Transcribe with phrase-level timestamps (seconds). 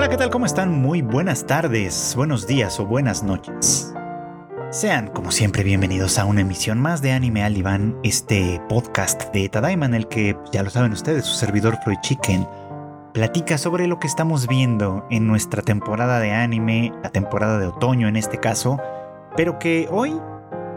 [0.00, 0.30] Hola, ¿qué tal?
[0.30, 0.80] ¿Cómo están?
[0.80, 3.92] Muy buenas tardes, buenos días o buenas noches.
[4.70, 9.84] Sean, como siempre, bienvenidos a una emisión más de Anime Alivan, este podcast de Tadaima
[9.84, 12.48] en el que, ya lo saben ustedes, su servidor Freud Chicken
[13.12, 18.08] platica sobre lo que estamos viendo en nuestra temporada de anime, la temporada de otoño
[18.08, 18.78] en este caso,
[19.36, 20.18] pero que hoy,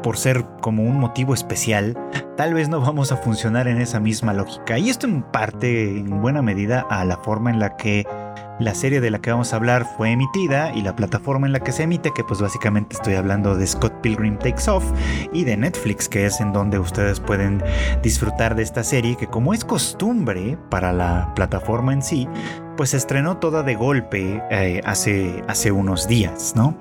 [0.04, 1.98] por ser como un motivo especial,
[2.38, 4.78] tal vez no vamos a funcionar en esa misma lógica.
[4.78, 8.06] Y esto en parte, en buena medida, a la forma en la que
[8.60, 11.60] la serie de la que vamos a hablar fue emitida y la plataforma en la
[11.60, 14.86] que se emite, que pues básicamente estoy hablando de Scott Pilgrim Takes Off
[15.32, 17.64] y de Netflix, que es en donde ustedes pueden
[18.02, 22.28] disfrutar de esta serie, que como es costumbre para la plataforma en sí,
[22.78, 26.76] pues se estrenó toda de golpe eh, hace, hace unos días, ¿no?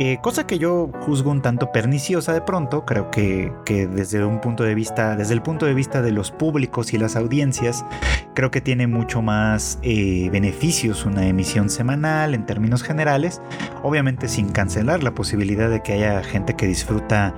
[0.00, 4.64] Eh, cosa que yo juzgo un tanto perniciosa de pronto, creo que, desde un punto
[4.64, 7.86] de vista, desde el punto de vista de los públicos y las audiencias,
[8.34, 13.40] creo que tiene mucho más eh, beneficios una emisión semanal en términos generales,
[13.84, 17.32] obviamente sin cancelar la posibilidad de que haya gente que disfruta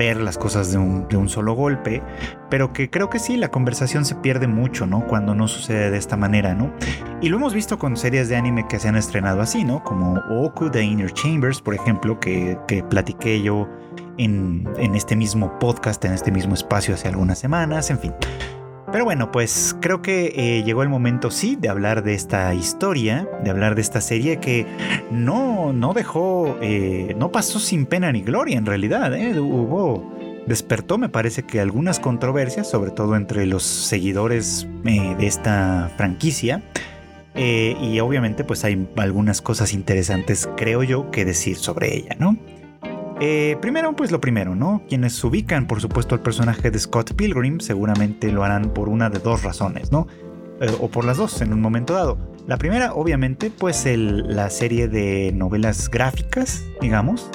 [0.00, 2.02] ver las cosas de un, de solo golpe,
[2.48, 5.06] pero que creo que sí, la conversación se pierde mucho, ¿no?
[5.06, 6.72] Cuando no sucede de esta manera, ¿no?
[7.20, 9.84] Y lo hemos visto con series de anime que se han estrenado así, ¿no?
[9.84, 13.68] Como Oku The Inner Chambers, por ejemplo, que, que platiqué yo
[14.16, 18.14] en, en este mismo podcast, en este mismo espacio hace algunas semanas, en fin.
[18.92, 23.28] Pero bueno, pues creo que eh, llegó el momento sí de hablar de esta historia,
[23.44, 24.66] de hablar de esta serie que
[25.12, 29.14] no, no dejó, eh, no pasó sin pena ni gloria en realidad.
[29.14, 29.38] ¿eh?
[29.38, 30.12] Hubo,
[30.48, 36.60] despertó me parece que algunas controversias, sobre todo entre los seguidores de esta franquicia.
[37.36, 42.36] y obviamente pues hay algunas cosas interesantes, creo yo, que decir sobre ella, ¿no?
[43.20, 44.82] Eh, primero, pues lo primero, ¿no?
[44.88, 49.18] Quienes ubican, por supuesto, al personaje de Scott Pilgrim seguramente lo harán por una de
[49.18, 50.06] dos razones, ¿no?
[50.60, 52.18] Eh, o por las dos en un momento dado.
[52.46, 57.30] La primera, obviamente, pues la serie de novelas gráficas, digamos,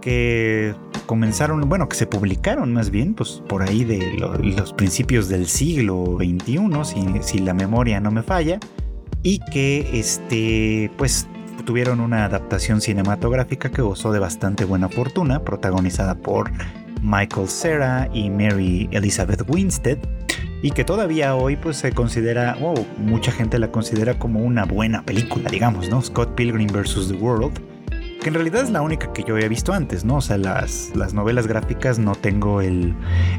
[0.00, 5.46] que comenzaron, bueno, que se publicaron más bien, pues por ahí de los principios del
[5.46, 8.58] siglo XXI, si, si la memoria no me falla,
[9.22, 11.28] y que, este, pues
[11.64, 16.50] tuvieron una adaptación cinematográfica que gozó de bastante buena fortuna, protagonizada por
[17.02, 19.98] Michael Cera y Mary Elizabeth Winstead,
[20.62, 22.56] y que todavía hoy pues se considera,
[22.98, 26.02] mucha gente la considera como una buena película, digamos, ¿no?
[26.02, 27.08] Scott Pilgrim vs.
[27.08, 27.60] The World,
[28.20, 30.16] que en realidad es la única que yo había visto antes, ¿no?
[30.16, 32.94] O sea, las, las novelas gráficas no tengo el,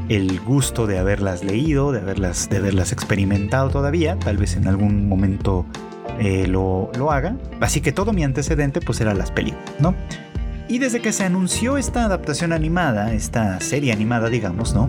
[0.08, 5.06] el, gusto de haberlas leído, de haberlas, de haberlas experimentado todavía, tal vez en algún
[5.08, 5.66] momento
[6.20, 7.36] eh, lo, haga.
[7.60, 9.94] Así que todo mi antecedente pues era las películas, ¿no?
[10.68, 14.88] Y desde que se anunció esta adaptación animada, esta serie animada, digamos, ¿no?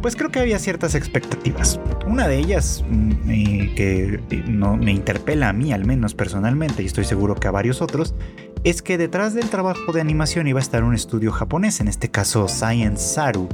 [0.00, 1.78] Pues creo que había ciertas expectativas.
[2.06, 6.82] Una de ellas mm, eh, que eh, no, me interpela a mí, al menos personalmente,
[6.82, 8.14] y estoy seguro que a varios otros,
[8.64, 12.08] es que detrás del trabajo de animación iba a estar un estudio japonés, en este
[12.10, 13.48] caso Science Saru.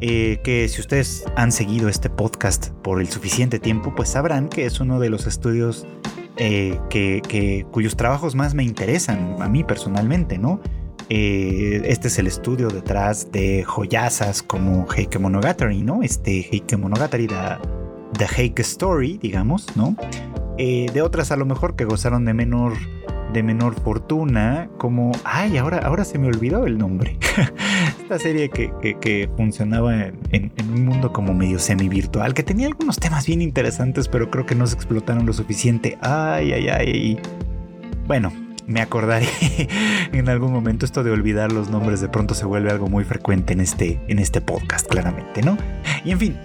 [0.00, 4.80] que si ustedes han seguido este podcast por el suficiente tiempo, pues sabrán que es
[4.80, 5.86] uno de los estudios
[6.42, 10.58] eh, que, cuyos trabajos más me interesan a mí personalmente, ¿no?
[11.10, 16.02] Eh, este es el estudio detrás de joyasas como Heike Monogatari, ¿no?
[16.02, 19.96] Este Heike Monogatari, The, Heike Story, digamos, ¿no?
[20.56, 22.72] Eh, de otras a lo mejor que gozaron de menor
[23.32, 27.16] de menor fortuna, como, ay, ahora, ahora se me olvidó el nombre.
[28.02, 33.42] Esta serie que, funcionaba en, un mundo como medio semi-virtual, que tenía algunos temas bien
[33.42, 35.98] interesantes, pero creo que no se explotaron lo suficiente.
[36.00, 37.18] Ay, ay, ay.
[38.06, 38.32] Bueno,
[38.66, 39.28] me acordaré
[40.12, 43.52] en algún momento esto de olvidar los nombres de pronto se vuelve algo muy frecuente
[43.52, 45.56] en este, en este podcast, claramente, ¿no?
[46.04, 46.36] Y en fin,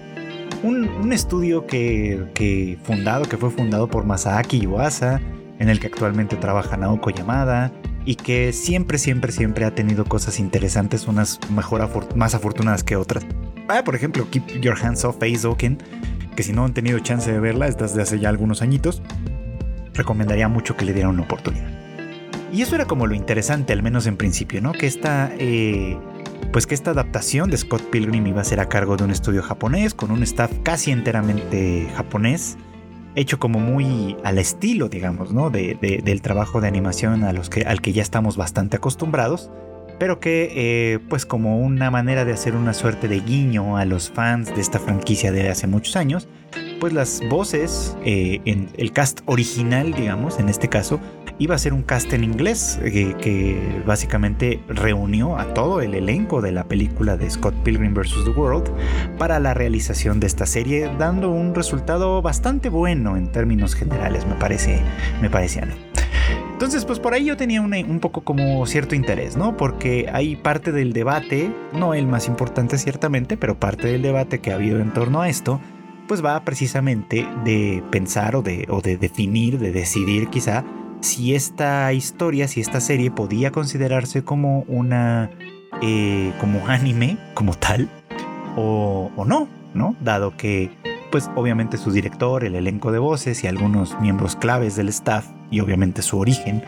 [0.62, 5.20] un, estudio que, que, fundado, que fue fundado por Masaaki Yuasa,
[5.58, 7.72] en el que actualmente trabaja Naoko Yamada
[8.04, 13.26] y que siempre, siempre, siempre ha tenido cosas interesantes, unas mejor más afortunadas que otras.
[13.68, 15.78] Ah, por ejemplo, Keep Your Hands Off Oken,
[16.36, 19.02] que si no han tenido chance de verla, es desde hace ya algunos añitos,
[19.92, 21.68] recomendaría mucho que le dieran una oportunidad.
[22.52, 24.72] Y eso era como lo interesante, al menos en principio, ¿no?
[24.72, 25.98] Que esta, eh,
[26.52, 29.42] pues que esta adaptación de Scott Pilgrim iba a ser a cargo de un estudio
[29.42, 32.56] japonés, con un staff casi enteramente japonés,
[33.16, 35.50] hecho como muy al estilo, digamos, ¿no?
[35.50, 39.50] De, del trabajo de animación a los que, al que ya estamos bastante acostumbrados,
[39.98, 44.10] pero que eh, pues como una manera de hacer una suerte de guiño a los
[44.10, 46.28] fans de esta franquicia de hace muchos años,
[46.78, 51.00] pues las voces eh, en el cast original, digamos, en este caso,
[51.38, 56.40] iba a ser un cast en inglés eh, que, básicamente reunió a todo el elenco
[56.40, 58.24] de la película de Scott Pilgrim vs.
[58.24, 58.70] The World
[59.18, 64.34] para la realización de esta serie, dando un resultado bastante bueno en términos generales, me
[64.34, 64.80] parece,
[65.20, 65.74] me parece a mí.
[66.52, 69.58] Entonces, pues por ahí yo tenía un poco como cierto interés, ¿no?
[69.58, 74.52] Porque hay parte del debate, no el más importante ciertamente, pero parte del debate que
[74.52, 75.60] ha habido en torno a esto,
[76.08, 80.64] pues va precisamente de pensar o de, o de definir, de decidir quizá
[81.06, 85.30] si esta historia, si esta serie podía considerarse como una,
[85.80, 87.88] eh, como anime, como tal,
[88.56, 89.94] o, o no, ¿no?
[90.00, 90.70] Dado que
[91.12, 95.60] pues obviamente su director, el elenco de voces y algunos miembros claves del staff y
[95.60, 96.62] obviamente su origen,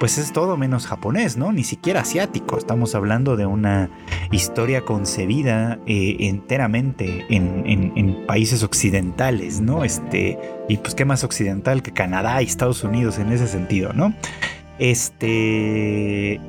[0.00, 1.52] pues es todo menos japonés, ¿no?
[1.52, 2.56] Ni siquiera asiático.
[2.56, 3.90] Estamos hablando de una
[4.32, 9.84] historia concebida eh, enteramente en, países occidentales, ¿no?
[9.84, 10.38] Este,
[10.68, 14.14] y pues qué más occidental que Canadá y Estados Unidos en ese sentido, ¿no?
[14.78, 16.40] Este,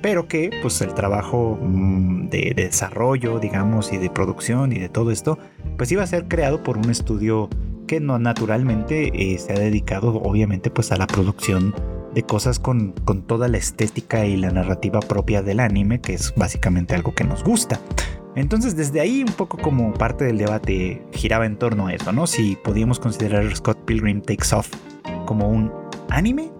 [0.00, 5.10] pero que pues el trabajo mm, de, desarrollo, digamos, y de producción y de todo
[5.10, 5.38] esto,
[5.76, 7.48] pues iba a ser creado por un estudio
[7.88, 11.74] que no naturalmente eh, se ha dedicado obviamente pues a la producción
[12.14, 16.32] de cosas con, con toda la estética y la narrativa propia del anime, que es
[16.36, 17.80] básicamente algo que nos gusta.
[18.36, 22.26] Entonces desde ahí un poco como parte del debate giraba en torno a eso, ¿no?
[22.26, 24.70] Si podíamos considerar Scott Pilgrim Takes Off
[25.26, 25.72] como un
[26.10, 26.50] anime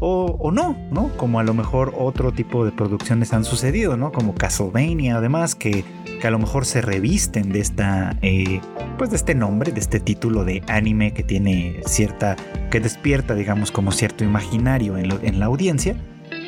[0.00, 1.08] o, no, ¿no?
[1.16, 4.12] Como a lo mejor otro tipo de producciones han sucedido, ¿no?
[4.12, 5.84] Como Castlevania, además, que,
[6.20, 8.60] que a lo mejor se revisten de esta, eh,
[8.98, 12.36] pues de este nombre, de este título de anime que tiene cierta,
[12.70, 15.96] que despierta, digamos, como cierto imaginario en, la audiencia,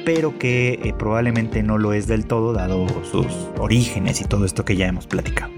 [0.04, 3.26] pero que eh, probablemente no lo es del todo, dado sus
[3.58, 5.57] orígenes y todo esto que ya hemos platicado.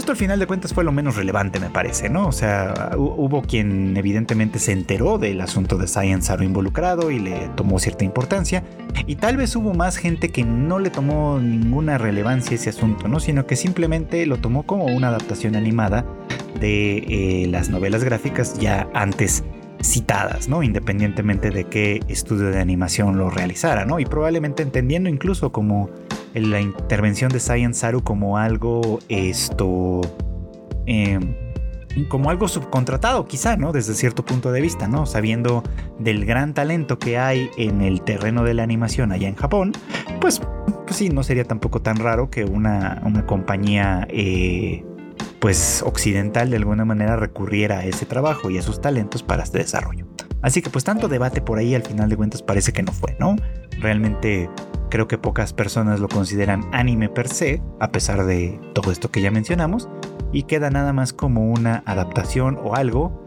[0.00, 2.26] Esto al final de cuentas fue lo menos relevante, me parece, ¿no?
[2.26, 7.50] O sea, hubo quien evidentemente se enteró del asunto de Science Arrow involucrado y le
[7.54, 8.64] tomó cierta importancia,
[9.06, 13.20] y tal vez hubo más gente que no le tomó ninguna relevancia ese asunto, ¿no?
[13.20, 16.06] Sino que simplemente lo tomó como una adaptación animada
[16.58, 19.44] de eh, las novelas gráficas ya antes
[19.82, 20.62] citadas, ¿no?
[20.62, 24.00] Independientemente de qué estudio de animación lo realizara, ¿no?
[24.00, 25.90] Y probablemente entendiendo incluso como
[26.34, 30.00] la intervención de Science Saru como algo esto.
[30.86, 31.34] Em,
[32.08, 33.72] como algo subcontratado, quizá, ¿no?
[33.72, 35.06] Desde cierto punto de vista, ¿no?
[35.06, 35.64] Sabiendo
[35.98, 39.72] del gran talento que hay en el terreno de la animación allá en Japón,
[40.20, 40.40] pues,
[40.84, 44.84] pues sí, no sería tampoco tan raro que una, una compañía, eh,
[45.40, 49.58] pues, occidental de alguna manera recurriera a ese trabajo y a sus talentos para este
[49.58, 50.06] desarrollo.
[50.42, 53.16] Así que, pues, tanto debate por ahí, al final de cuentas, parece que no fue,
[53.18, 53.36] ¿no?
[53.80, 54.48] Realmente
[54.90, 59.22] Creo que pocas personas lo consideran anime per se, a pesar de todo esto que
[59.22, 59.88] ya mencionamos,
[60.32, 63.24] y queda nada más como una adaptación o algo,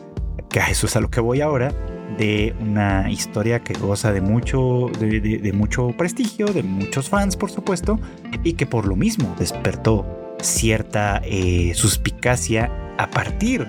[0.50, 1.71] que a eso es a lo que voy ahora,
[2.18, 7.98] de una historia que goza de mucho, de, mucho prestigio, de muchos fans por supuesto,
[8.44, 10.06] y que por lo mismo despertó
[10.41, 13.68] cierta eh, suspicacia a partir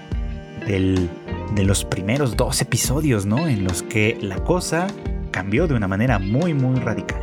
[0.67, 3.47] de los primeros dos episodios, ¿no?
[3.47, 4.87] En los que la cosa
[5.31, 7.21] cambió de una manera muy, muy radical.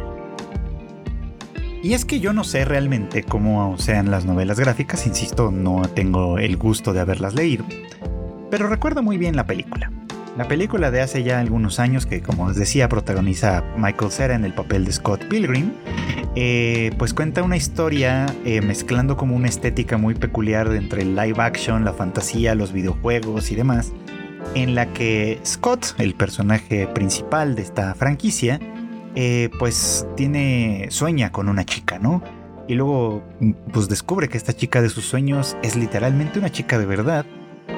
[1.83, 6.37] Y es que yo no sé realmente cómo sean las novelas gráficas, insisto, no tengo
[6.37, 7.65] el gusto de haberlas leído,
[8.51, 9.91] pero recuerdo muy bien la película.
[10.37, 14.45] La película de hace ya algunos años que, como les decía, protagoniza Michael Cera en
[14.45, 15.73] el papel de Scott Pilgrim,
[16.35, 21.35] eh, pues cuenta una historia eh, mezclando como una estética muy peculiar entre el live
[21.37, 23.91] action, la fantasía, los videojuegos y demás,
[24.55, 28.57] en la que Scott, el personaje principal de esta franquicia,
[29.15, 32.23] eh, pues tiene, sueña con una chica, ¿no?
[32.69, 33.21] Y luego
[33.73, 37.25] pues descubre que esta chica de sus sueños es literalmente una chica de verdad,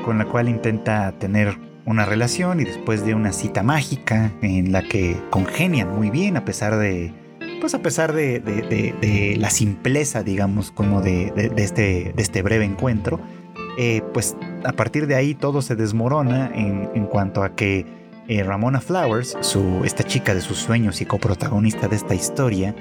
[0.05, 4.83] con la cual intenta tener una relación y después de una cita mágica en la
[4.83, 7.13] que congenian muy bien a pesar de,
[7.59, 13.19] pues a pesar de, la simpleza, digamos, como de, este, este breve encuentro,
[13.77, 17.85] eh, pues a partir de ahí todo se desmorona en, en cuanto a que
[18.27, 22.73] eh, Ramona Flowers, su, esta chica de sus sueños y coprotagonista de esta historia,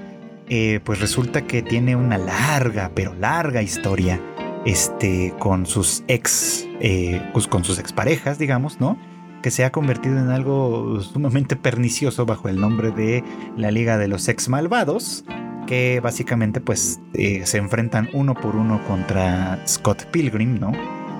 [0.48, 4.20] eh, pues resulta que tiene una larga, pero larga historia
[4.64, 8.98] este, con sus ex, eh, pues con sus exparejas, digamos, ¿no?
[9.42, 13.24] Que se ha convertido en algo sumamente pernicioso bajo el nombre de
[13.56, 15.24] la Liga de los Ex Malvados,
[15.66, 20.72] que básicamente pues se enfrentan uno por uno contra Scott Pilgrim, ¿no?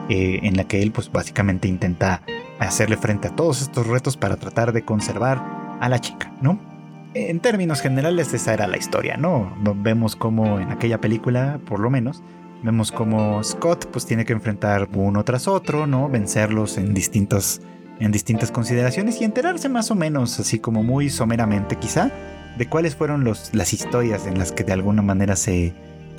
[0.08, 2.22] en la que él pues básicamente intenta
[2.58, 5.42] hacerle frente a todos estos retos para tratar de conservar
[5.80, 6.58] a la chica, ¿no?
[7.14, 9.52] En términos generales esa era la historia, ¿no?
[9.76, 12.22] Vemos como en aquella película, por lo menos,
[12.62, 16.08] vemos como Scott pues tiene que enfrentar uno tras otro, ¿no?
[16.08, 17.60] Vencerlos en distintos
[18.00, 22.10] en distintas consideraciones y enterarse más o menos, así como muy someramente quizá,
[22.58, 25.72] de cuáles fueron los, las historias en las que de alguna manera se,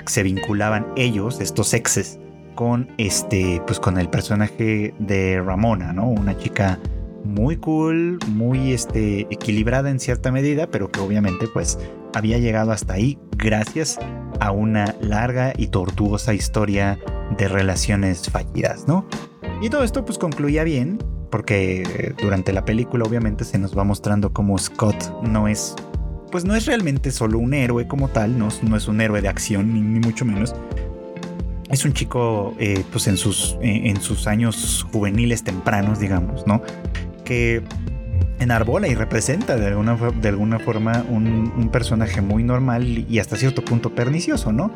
[0.06, 2.20] se vinculaban ellos, estos exes,
[2.56, 6.08] con este, pues con el personaje de Ramona, ¿no?
[6.08, 6.80] Una chica
[7.24, 11.80] muy cool, muy este, equilibrada en cierta medida, pero que obviamente pues
[12.13, 14.00] había llegado hasta ahí gracias
[14.39, 17.00] a una larga y tortuosa historia
[17.38, 19.08] de relaciones fallidas, ¿no?
[19.62, 21.00] Y todo esto pues concluía bien,
[21.32, 25.75] porque durante la película obviamente se nos va mostrando cómo Scott no es,
[26.32, 29.30] pues no es realmente solo un héroe como tal, no, no es un héroe de
[29.30, 30.53] acción, ni, mucho menos.
[31.70, 36.62] Es un chico eh, pues en sus, en sus años juveniles tempranos, digamos, ¿no?
[37.24, 37.63] Que
[38.39, 43.63] enarbola y representa de alguna, de alguna forma un, personaje muy normal y hasta cierto
[43.63, 44.72] punto pernicioso, ¿no?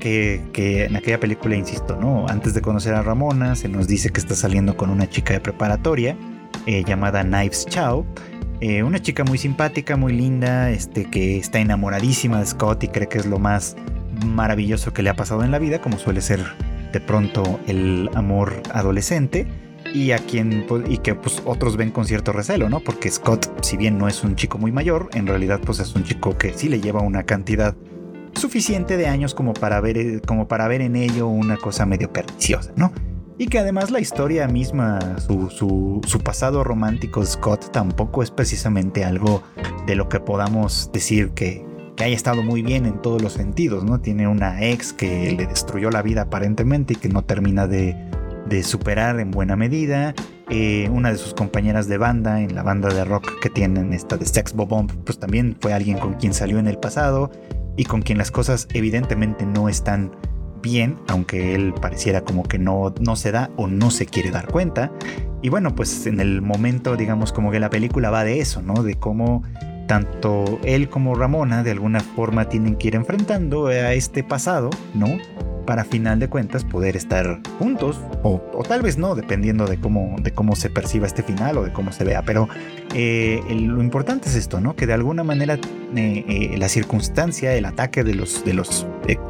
[0.00, 0.40] Que,
[0.86, 2.26] en aquella película, insisto, ¿no?
[2.28, 5.40] Antes de conocer a Ramona, se nos dice que está saliendo con una chica de
[5.40, 6.16] preparatoria
[6.66, 8.04] eh, llamada Knives Chow.
[8.60, 13.08] Eh, una chica muy simpática, muy linda, este, que está enamoradísima de Scott y cree
[13.08, 13.76] que es lo más
[14.26, 16.40] maravilloso que le ha pasado en la vida, como suele ser
[16.92, 19.46] de pronto el amor adolescente
[19.94, 22.80] y a quien pues, y que pues otros ven con cierto recelo, ¿no?
[22.80, 26.04] Porque Scott, si bien no es un chico muy mayor, en realidad pues es un
[26.04, 27.76] chico que sí le lleva una cantidad
[28.34, 32.72] suficiente de años como para ver como para ver en ello una cosa medio perniciosa,
[32.76, 32.92] ¿no?
[33.38, 39.04] Y que además la historia misma, su, su, su pasado romántico Scott tampoco es precisamente
[39.04, 39.42] algo
[39.86, 41.64] de lo que podamos decir que,
[41.96, 44.00] que haya estado muy bien en todos los sentidos, ¿no?
[44.00, 47.96] Tiene una ex que le destruyó la vida aparentemente y que no termina de,
[48.52, 50.14] de superar en buena medida.
[50.50, 54.16] Eh, una de sus compañeras de banda, en la banda de rock que tienen, esta
[54.18, 57.30] de Sex Bomb, pues también fue alguien con quien salió en el pasado
[57.76, 60.12] y con quien las cosas evidentemente no están
[60.60, 64.46] bien, aunque él pareciera como que no, no se da o no se quiere dar
[64.46, 64.92] cuenta.
[65.40, 68.82] Y bueno, pues en el momento, digamos, como que la película va de eso, ¿no?
[68.82, 69.42] De cómo
[69.86, 75.18] tanto él como Ramona de alguna forma tienen que ir enfrentando a este pasado, ¿no?
[75.66, 80.32] para final de cuentas poder estar juntos o, tal vez no, dependiendo de cómo, de
[80.32, 82.22] cómo se perciba este final o de cómo se vea.
[82.22, 82.48] Pero
[82.94, 84.76] eh, lo importante es esto, ¿no?
[84.76, 88.86] Que de alguna manera eh, eh, la circunstancia, el ataque de los, de los,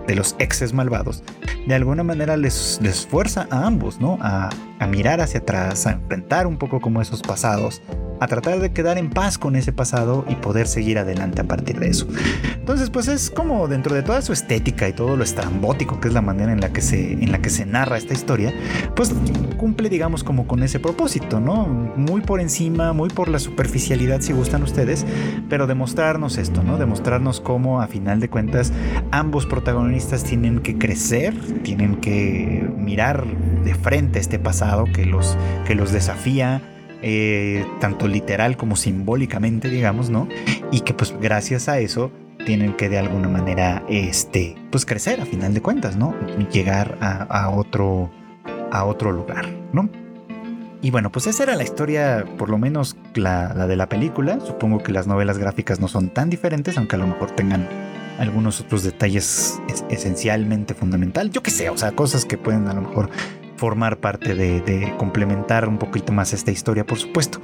[0.06, 1.22] de los exes malvados,
[1.66, 4.18] de alguna manera les, les fuerza a ambos, ¿no?
[4.20, 7.82] A, a mirar hacia atrás, a enfrentar un poco como esos pasados,
[8.22, 11.80] a tratar de quedar en paz con ese pasado y poder seguir adelante a partir
[11.80, 12.06] de eso.
[12.54, 16.14] Entonces, pues es como dentro de toda su estética y todo lo estrambótico que es
[16.14, 18.54] la manera en la que se, en la que se narra esta historia,
[18.94, 19.12] pues
[19.56, 21.66] cumple, digamos, como con ese propósito, ¿no?
[21.66, 25.04] Muy por encima, muy por la superficialidad, si gustan ustedes,
[25.50, 26.78] pero demostrarnos esto, ¿no?
[26.78, 28.72] Demostrarnos cómo, a final de cuentas,
[29.10, 33.26] ambos protagonistas tienen que crecer, tienen que mirar
[33.62, 36.62] de frente este pasado que los, que los desafía,
[37.02, 40.28] eh, tanto literal como simbólicamente, digamos, ¿no?
[40.70, 42.10] Y que pues gracias a eso
[42.46, 46.14] tienen que de alguna manera, este, pues crecer a final de cuentas, ¿no?
[46.50, 48.10] Llegar a, otro,
[48.70, 49.90] a otro lugar, ¿no?
[50.82, 54.40] Y bueno, pues esa era la historia, por lo menos la, la, de la película.
[54.40, 57.68] Supongo que las novelas gráficas no son tan diferentes, aunque a lo mejor tengan
[58.18, 59.60] algunos otros detalles
[59.90, 61.30] esencialmente fundamental.
[61.30, 63.10] Yo qué sé, o sea, cosas que pueden a lo mejor
[63.56, 67.40] formar parte de, complementar un poquito más esta historia, por supuesto.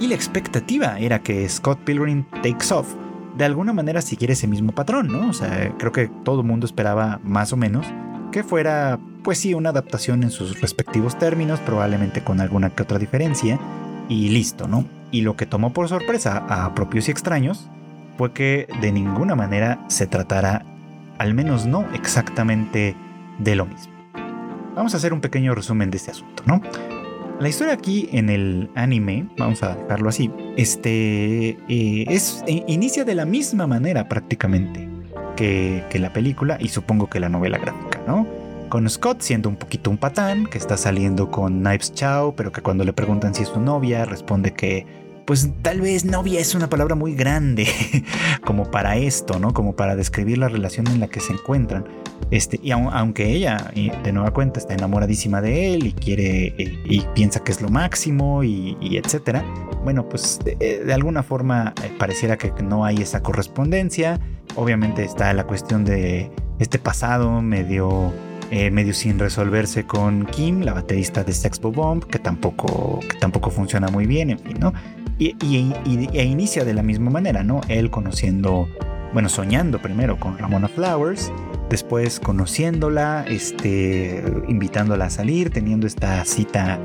[0.00, 2.94] Y la expectativa era que Scott Pilgrim Takes Off
[3.36, 5.28] de alguna manera siguiera ese mismo patrón, ¿no?
[5.28, 7.86] O sea, creo que todo el mundo esperaba más o menos
[8.38, 12.96] que fuera, pues sí, una adaptación en sus respectivos términos, probablemente con alguna que otra
[12.96, 13.58] diferencia,
[14.08, 14.84] y listo, ¿no?
[15.10, 17.68] Y lo que tomó por sorpresa a propios y extraños
[18.16, 20.64] fue que de ninguna manera se tratara,
[21.18, 22.94] al menos no exactamente,
[23.40, 23.92] de lo mismo.
[24.76, 26.60] Vamos a hacer un pequeño resumen de este asunto, ¿no?
[27.40, 33.04] La historia aquí en el anime, vamos a dejarlo así, este eh, es e, inicia
[33.04, 34.88] de la misma manera prácticamente
[35.34, 37.87] que, que, la película y supongo que la novela gráfica,
[38.68, 42.60] Con Scott siendo un poquito un patán, que está saliendo con Knives Chow, pero que
[42.60, 44.86] cuando le preguntan si es su novia, responde que
[45.28, 47.66] pues tal vez novia es una palabra muy grande
[48.46, 49.52] como para esto, ¿no?
[49.52, 51.84] Como para describir la relación en la que se encuentran.
[52.30, 57.02] Este, y aunque ella, de nueva cuenta, está enamoradísima de él y quiere eh, y
[57.14, 59.44] piensa que es lo máximo y, etcétera,
[59.84, 64.18] bueno, pues de, alguna forma eh, pareciera que no hay esa correspondencia.
[64.56, 68.12] Obviamente está la cuestión de este pasado medio
[68.50, 73.50] eh, medio sin resolverse con Kim, la baterista de Sex Bomb, que tampoco, que tampoco
[73.50, 74.72] funciona muy bien, en fin, ¿no?
[75.18, 75.36] Y,
[76.14, 77.60] e inicia de la misma manera, ¿no?
[77.68, 78.66] Él conociendo,
[79.12, 81.30] bueno, soñando primero con Ramona Flowers,
[81.68, 86.80] después conociéndola, este, invitándola a salir, teniendo esta cita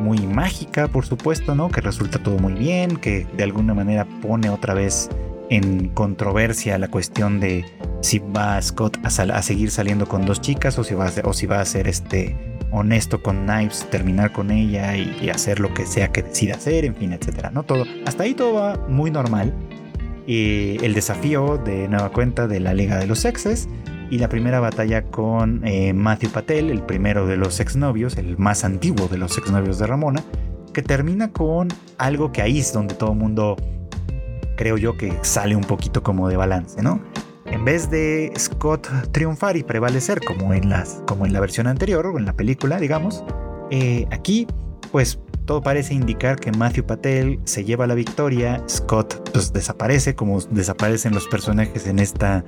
[0.00, 1.68] muy mágica, por supuesto, ¿no?
[1.68, 5.08] Que resulta todo muy bien, que de alguna manera pone otra vez
[5.48, 7.64] en controversia la cuestión de
[8.04, 11.46] si va Scott a, seguir saliendo con dos chicas o si va a, o si
[11.46, 12.36] va a ser este
[12.70, 16.94] honesto con Knives, terminar con ella y, hacer lo que sea que decida hacer, en
[16.94, 17.62] fin, etcétera, ¿no?
[17.62, 19.54] Todo, hasta ahí todo va muy normal.
[20.26, 23.68] Y el desafío de nueva cuenta de la Liga de los Sexes
[24.10, 28.64] y la primera batalla con eh, Matthew Patel, el primero de los exnovios, el más
[28.64, 30.22] antiguo de los exnovios de Ramona,
[30.74, 33.56] que termina con algo que ahí es donde todo el mundo
[34.56, 37.00] creo yo que sale un poquito como de balance, ¿no?
[37.54, 42.04] En vez de Scott triunfar y prevalecer como en, las, como en la versión anterior
[42.04, 43.22] o en la película, digamos,
[43.70, 44.48] eh, aquí
[44.90, 50.40] pues todo parece indicar que Matthew Patel se lleva la victoria, Scott pues desaparece como
[50.40, 52.44] desaparecen los personajes en esta,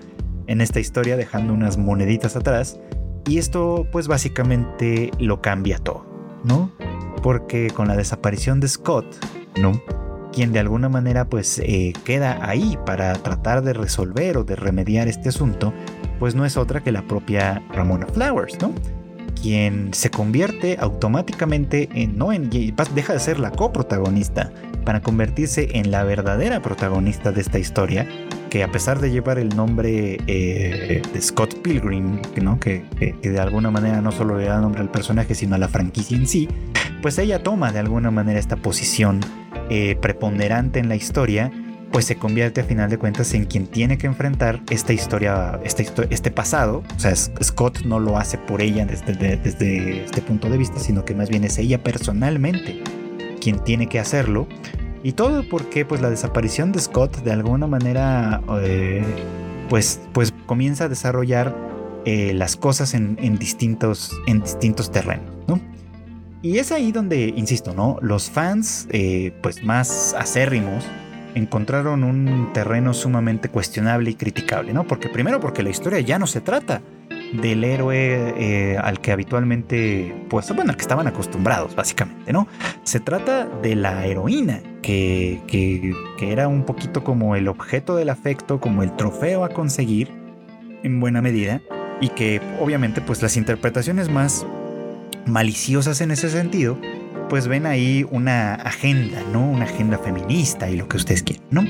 [0.49, 2.81] en esta historia dejando unas moneditas atrás
[3.29, 6.05] y esto pues básicamente lo cambia todo,
[6.43, 6.73] ¿no?
[7.23, 9.07] Porque con la desaparición de Scott,
[9.57, 9.81] ¿no?
[10.37, 15.09] Quien de alguna manera pues eh, queda ahí para tratar de resolver o de remediar
[15.09, 15.73] este asunto,
[16.19, 18.75] pues no es otra que la propia Ramona Flowers, ¿no?
[19.41, 24.53] Quien se convierte automáticamente en, no en, deja de ser la coprotagonista
[24.85, 28.07] para convertirse en la verdadera protagonista de esta historia,
[28.51, 32.61] que a pesar de llevar el nombre eh, de Scott Pilgrim, ¿no?
[32.61, 35.69] que, que, de alguna manera no solo le da nombre al personaje, sino a la
[35.69, 36.47] franquicia en sí,
[37.01, 39.21] pues ella toma de alguna manera esta posición
[39.71, 41.51] eh, preponderante en la historia,
[41.93, 46.31] pues se convierte a final de cuentas en quien tiene que enfrentar esta historia, este,
[46.31, 46.83] pasado.
[46.95, 51.15] O sea, Scott no lo hace por ella desde, este punto de vista, sino que
[51.15, 52.83] más bien es ella personalmente
[53.41, 54.47] quien tiene que hacerlo.
[55.03, 59.05] Y todo porque pues la desaparición de Scott de alguna manera eh,
[59.69, 61.55] pues, pues comienza a desarrollar
[62.05, 65.61] eh, las cosas en, distintos, en distintos terrenos, ¿no?
[66.43, 67.99] Y es ahí donde, insisto, ¿no?
[68.03, 70.85] Los fans, eh, pues más acérrimos,
[71.35, 74.87] encontraron un terreno sumamente cuestionable y criticable, ¿no?
[74.87, 76.83] Porque primero porque la historia ya no se trata
[77.33, 82.47] del héroe eh, al que habitualmente, pues bueno, al que estaban acostumbrados, básicamente, ¿no?
[82.85, 88.11] Se trata de la heroína, que, que, que era un poquito como el objeto del
[88.11, 90.11] afecto, como el trofeo a conseguir,
[90.83, 91.61] en buena medida,
[92.01, 94.47] y que obviamente pues las interpretaciones más
[95.27, 96.79] maliciosas en ese sentido,
[97.29, 99.49] pues ven ahí una agenda, ¿no?
[99.49, 101.65] Una agenda feminista y lo que ustedes quieran, ¿no?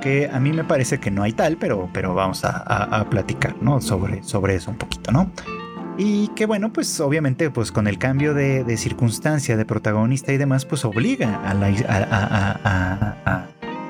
[0.00, 3.80] Que a mí me parece que no hay tal, pero, pero vamos a, platicar, ¿no?
[3.80, 5.30] Sobre, sobre eso un poquito, ¿no?
[5.96, 10.64] Y que bueno, pues obviamente pues con el cambio de, circunstancia, de protagonista y demás,
[10.64, 11.66] pues obliga a la,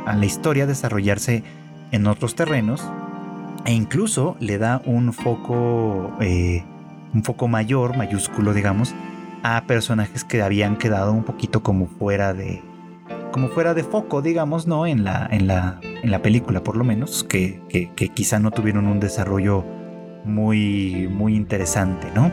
[0.07, 1.43] a, la historia a desarrollarse
[1.93, 2.83] en otros terrenos
[3.67, 6.65] e incluso le da un foco eh,
[7.15, 8.95] un poco mayor, mayúsculo digamos,
[9.43, 12.63] a personajes que habían quedado un poquito como fuera de
[13.33, 14.87] como fuera de foco, digamos, ¿no?
[14.87, 18.87] En la, en la, en la película, por lo menos, que, que, quizá no tuvieron
[18.87, 19.65] un desarrollo
[20.25, 22.33] muy, muy interesante, ¿no?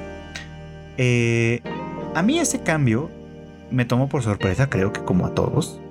[0.98, 1.62] Eh,
[2.16, 3.12] a mí ese cambio
[3.72, 5.82] me tomó por sorpresa, creo que como a todos,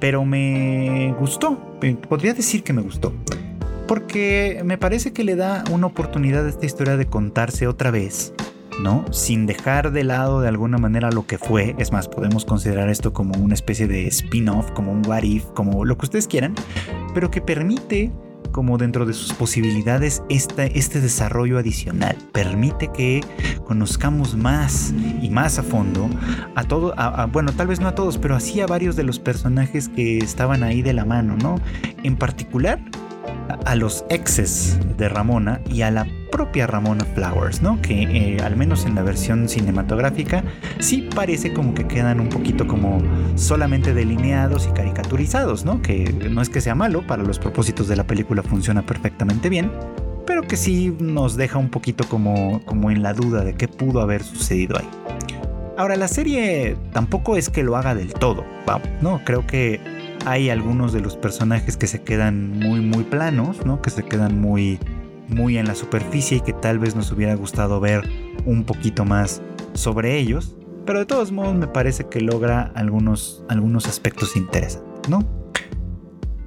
[0.00, 3.14] pero me gustó, podría decir que me gustó
[3.86, 8.32] porque me parece que le da una oportunidad a esta historia de contarse otra vez,
[8.82, 9.04] ¿no?
[9.12, 11.74] Sin dejar de lado de alguna manera lo que fue.
[11.78, 15.84] Es más, podemos considerar esto como una especie de spin-off, como un what if, como
[15.84, 16.54] lo que ustedes quieran,
[17.14, 18.12] pero que permite
[18.52, 20.70] como dentro de sus posibilidades este,
[21.00, 22.16] desarrollo adicional.
[22.32, 23.20] Permite que
[23.66, 26.08] conozcamos más y más a fondo
[26.54, 26.94] a todo,
[27.32, 30.62] bueno, tal vez no a todos, pero así a varios de los personajes que estaban
[30.62, 31.60] ahí de la mano, ¿no?
[32.02, 32.80] En particular,
[33.64, 37.80] a los exes de Ramona y a la propia Ramona Flowers, ¿no?
[37.80, 40.44] Que eh, al menos en la versión cinematográfica
[40.78, 43.00] sí parece como que quedan un poquito como
[43.36, 45.80] solamente delineados y caricaturizados, ¿no?
[45.82, 49.70] Que no es que sea malo, para los propósitos de la película funciona perfectamente bien,
[50.26, 54.00] pero que sí nos deja un poquito como, como en la duda de qué pudo
[54.00, 54.88] haber sucedido ahí.
[55.78, 58.44] Ahora, la serie tampoco es que lo haga del todo,
[59.02, 59.20] ¿no?
[59.24, 59.78] Creo que
[60.26, 63.80] hay algunos de los personajes que se quedan muy muy planos, ¿no?
[63.80, 64.78] Que se quedan muy
[65.28, 68.02] muy en la superficie y que tal vez nos hubiera gustado ver
[68.44, 69.40] un poquito más
[69.74, 75.24] sobre ellos, pero de todos modos me parece que logra algunos, algunos aspectos interesantes, ¿no?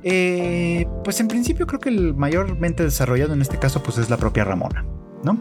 [0.03, 4.17] Eh, pues en principio creo que el mayormente desarrollado en este caso pues es la
[4.17, 4.85] propia Ramona,
[5.23, 5.39] ¿no?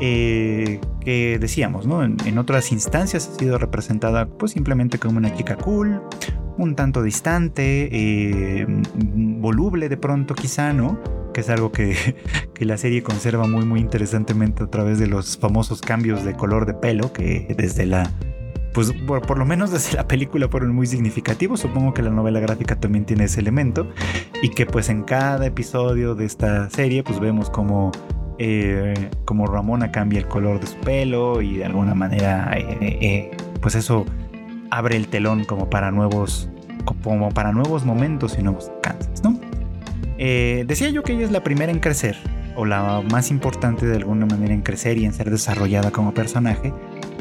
[0.00, 2.02] Eh, que decíamos, ¿no?
[2.02, 6.00] En, en, otras instancias ha sido representada pues simplemente como una chica cool,
[6.60, 11.00] un tanto distante, eh, voluble de pronto quizá, ¿no?
[11.32, 12.16] Que es algo que,
[12.60, 16.74] la serie conserva muy muy interesantemente a través de los famosos cambios de color de
[16.74, 18.10] pelo que desde la...
[18.74, 22.78] Pues por, lo menos desde la película fueron muy significativos, supongo que la novela gráfica
[22.78, 23.88] también tiene ese elemento
[24.42, 27.90] y que pues en cada episodio de esta serie pues vemos como
[28.38, 33.74] eh, como Ramona cambia el color de su pelo y de alguna manera, eh, pues
[33.74, 34.06] eso
[34.70, 36.48] abre el telón como para nuevos,
[37.02, 39.38] como para nuevos momentos y nuevos alcances, ¿no?
[40.18, 42.14] decía yo que ella es la primera en crecer,
[42.54, 46.74] o la más importante de alguna manera en crecer y en ser desarrollada como personaje,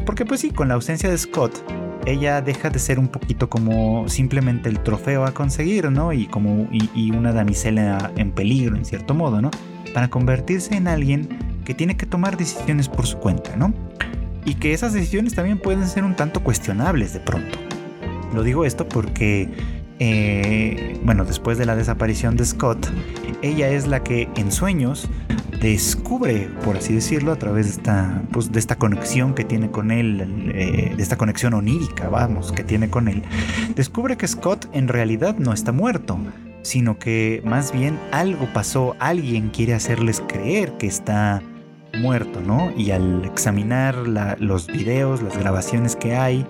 [0.06, 1.64] porque pues sí, con la ausencia de Scott,
[2.06, 6.14] ella deja de ser un poquito como simplemente el trofeo a conseguir, ¿no?
[6.14, 9.52] Y como y, una damisela en peligro, en cierto modo, ¿no?
[9.94, 11.30] Para convertirse en alguien
[11.66, 13.74] que tiene que tomar decisiones por su cuenta, ¿no?
[14.50, 17.60] Y que esas decisiones también pueden ser un tanto cuestionables de pronto.
[18.34, 19.48] Lo digo esto porque,
[20.00, 22.90] eh, bueno, después de la desaparición de Scott,
[23.44, 25.08] ella es la que en sueños
[25.62, 29.92] descubre, por así decirlo, a través de esta, pues, de esta conexión que tiene con
[29.92, 33.22] él, eh, de esta conexión onírica, vamos, que tiene con él,
[33.76, 36.18] descubre que Scott en realidad no está muerto,
[36.64, 41.44] sino que más bien algo pasó, alguien quiere hacerles creer que está
[41.98, 42.72] muerto, ¿no?
[42.76, 43.96] Y al examinar
[44.40, 46.46] los videos, las grabaciones que hay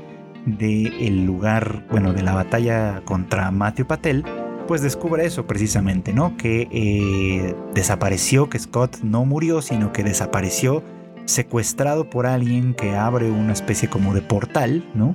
[0.45, 4.25] del lugar, bueno, de la batalla contra Matthew Patel,
[4.67, 6.37] pues descubre eso precisamente, ¿no?
[6.37, 10.83] Que eh, desapareció, que Scott no murió, sino que desapareció
[11.25, 15.13] secuestrado por alguien que abre una especie como de portal, ¿no?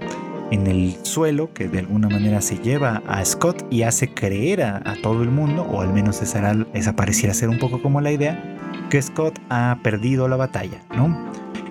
[0.51, 4.97] En el suelo que de alguna manera se lleva a Scott y hace creer a,
[5.03, 8.59] todo el mundo, o al menos esa, esa pareciera ser un poco como la idea,
[8.95, 11.29] que Scott ha perdido la batalla, ¿no?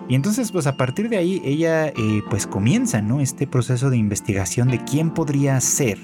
[0.09, 3.21] Y entonces, pues a partir de ahí, ella eh, pues comienza, ¿no?
[3.21, 5.99] Este proceso de investigación de quién podría ser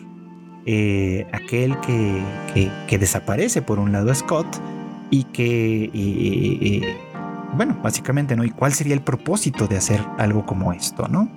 [0.66, 4.48] eh, aquel que, desaparece por un lado Scott
[5.10, 6.96] y que,
[7.58, 8.46] bueno, básicamente, ¿no?
[8.46, 11.30] ¿Y cuál sería el propósito de hacer algo como esto, ¿no?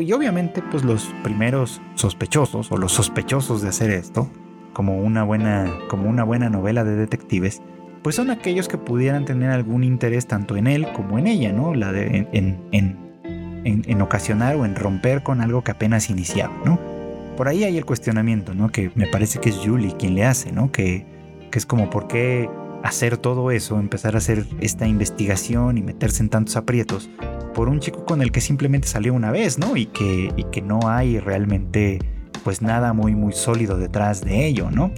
[0.00, 4.30] Y obviamente, pues los primeros sospechosos o los sospechosos de hacer esto,
[4.72, 7.60] como una buena, como una buena novela de detectives,
[8.02, 11.74] pues son aquellos que pudieran tener algún interés tanto en él como en ella, ¿no?
[11.74, 16.78] La de, en, en, ocasionar o en romper con algo que apenas iniciaba, ¿no?
[17.36, 18.68] por ahí hay el cuestionamiento, ¿no?
[18.68, 20.70] Que me parece que es Julie quien le hace, ¿no?
[20.70, 21.06] Que,
[21.50, 22.48] que es como, ¿por qué
[22.82, 27.10] hacer todo eso, empezar a hacer esta investigación y meterse en tantos aprietos
[27.54, 29.76] por un chico con el que simplemente salió una vez, ¿no?
[29.76, 32.00] Y que, y que no hay realmente,
[32.44, 34.92] pues nada muy, muy sólido detrás de ello, ¿no?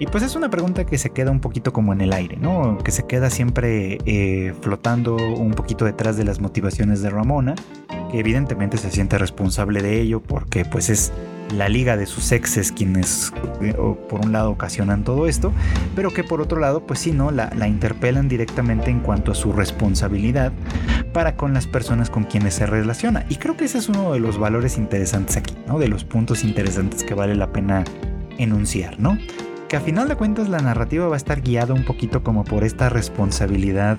[0.00, 2.78] Y pues es una pregunta que se queda un poquito como en el aire, ¿no?
[2.78, 7.54] Que se queda siempre eh, flotando un poquito detrás de las motivaciones de Ramona,
[8.10, 11.12] que evidentemente se siente responsable de ello porque pues es
[11.56, 13.74] la liga de sus exes quienes eh,
[14.08, 15.52] por un lado ocasionan todo esto,
[15.94, 17.30] pero que por otro lado pues sí, ¿no?
[17.30, 20.52] La, la interpelan directamente en cuanto a su responsabilidad
[21.12, 23.26] para con las personas con quienes se relaciona.
[23.28, 25.78] Y creo que ese es uno de los valores interesantes aquí, ¿no?
[25.78, 27.84] De los puntos interesantes que vale la pena
[28.38, 29.16] enunciar, ¿no?
[29.74, 32.88] A final de cuentas la narrativa va a estar guiada un poquito como por esta
[32.88, 33.98] responsabilidad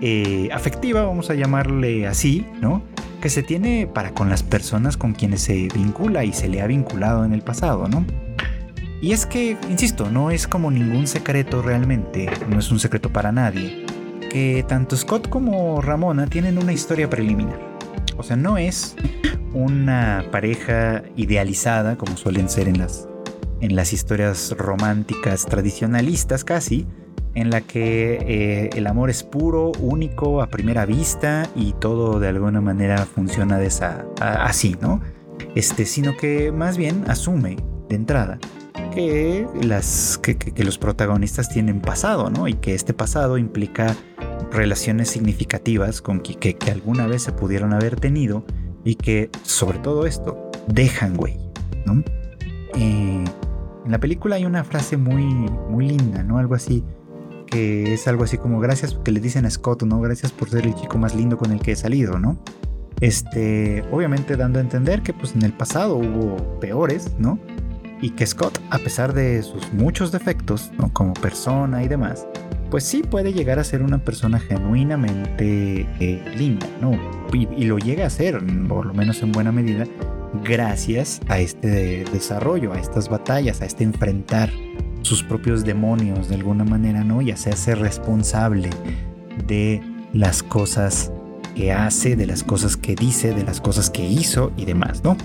[0.00, 2.82] eh, afectiva, vamos a llamarle así, ¿no?
[3.20, 6.66] Que se tiene para con las personas con quienes se vincula y se le ha
[6.66, 8.04] vinculado en el pasado, ¿no?
[9.00, 13.32] Y es que, insisto, no es como ningún secreto realmente, no es un secreto para
[13.32, 13.84] nadie,
[14.30, 17.60] que tanto Scott como Ramona tienen una historia preliminar.
[18.16, 18.96] O sea, no es
[19.52, 23.08] una pareja idealizada como suelen ser en las
[23.60, 26.86] en las historias románticas tradicionalistas casi,
[27.34, 32.28] en la que eh, el amor es puro, único, a primera vista y todo de
[32.28, 35.00] alguna manera funciona de esa, así, ¿no?
[35.54, 37.56] Este, sino que más bien asume
[37.88, 38.38] de entrada
[38.94, 42.48] que, las, que, los protagonistas tienen pasado, ¿no?
[42.48, 43.96] Y que este pasado implica
[44.52, 48.44] relaciones significativas con que, que alguna vez se pudieron haber tenido
[48.84, 51.36] y que sobre todo esto dejan güey,
[51.86, 52.04] ¿no?
[52.76, 53.24] Eh,
[53.84, 56.38] en la película hay una frase muy, muy linda, ¿no?
[56.38, 56.84] Algo así,
[57.46, 60.00] que es algo así como gracias que le dicen a Scott, ¿no?
[60.00, 62.38] Gracias por ser el chico más lindo con el que he salido, ¿no?
[63.00, 67.38] Este, obviamente dando a entender que pues en el pasado hubo peores, ¿no?
[68.00, 70.70] Y que Scott, a pesar de sus muchos defectos.
[70.92, 72.26] Como persona y demás,
[72.70, 76.98] pues sí puede llegar a ser una persona genuinamente eh, linda, ¿no?
[77.32, 79.86] Y, lo llega a ser, por lo menos en buena medida,
[80.42, 84.50] gracias a este desarrollo, a estas batallas, a este enfrentar
[85.02, 87.22] sus propios demonios de alguna manera, ¿no?
[87.22, 88.70] Y hacerse responsable
[89.46, 89.80] de
[90.12, 91.12] las cosas
[91.54, 95.16] que hace, de las cosas que dice, de las cosas que hizo y demás, ¿no?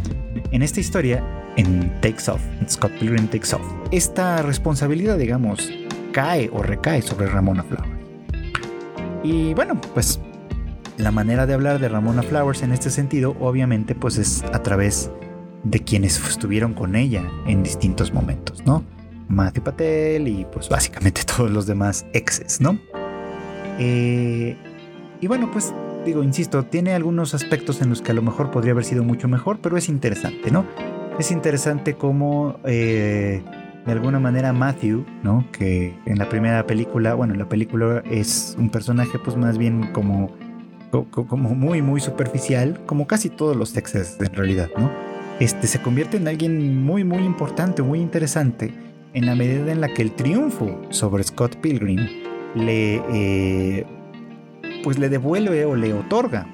[0.51, 1.23] En esta historia,
[1.55, 5.71] en Takes Off, Scott Pilgrim Takes Off, esta responsabilidad, digamos,
[6.11, 7.99] cae o recae sobre Ramona Flowers.
[9.23, 10.19] Y bueno, pues
[10.99, 15.09] la manera de hablar de Ramona Flowers en este sentido, obviamente, pues es a través
[15.63, 18.83] de quienes estuvieron con ella en distintos momentos, ¿no?
[19.29, 22.77] Matthew Patel y pues básicamente todos los demás exes, ¿no?
[23.79, 24.57] Eh,
[25.21, 25.73] y bueno, pues
[26.05, 29.29] digo, insisto, tiene algunos aspectos en los que a lo mejor podría haber sido mucho
[29.29, 30.65] mejor, pero es interesante, ¿no?
[31.17, 33.41] Es interesante cómo eh,
[33.85, 35.45] de alguna manera Matthew, ¿no?
[35.51, 39.91] Que en la primera película, bueno, en la película es un personaje pues más bien
[39.93, 40.31] como,
[40.89, 44.91] como muy, muy superficial, como casi todos los Texas en realidad, ¿no?
[45.39, 48.73] Este se convierte en alguien muy, muy importante, muy interesante,
[49.13, 52.07] en la medida en la que el triunfo sobre Scott Pilgrim
[52.55, 53.01] le...
[53.11, 53.85] Eh,
[54.83, 56.47] pues le devuelve o le otorga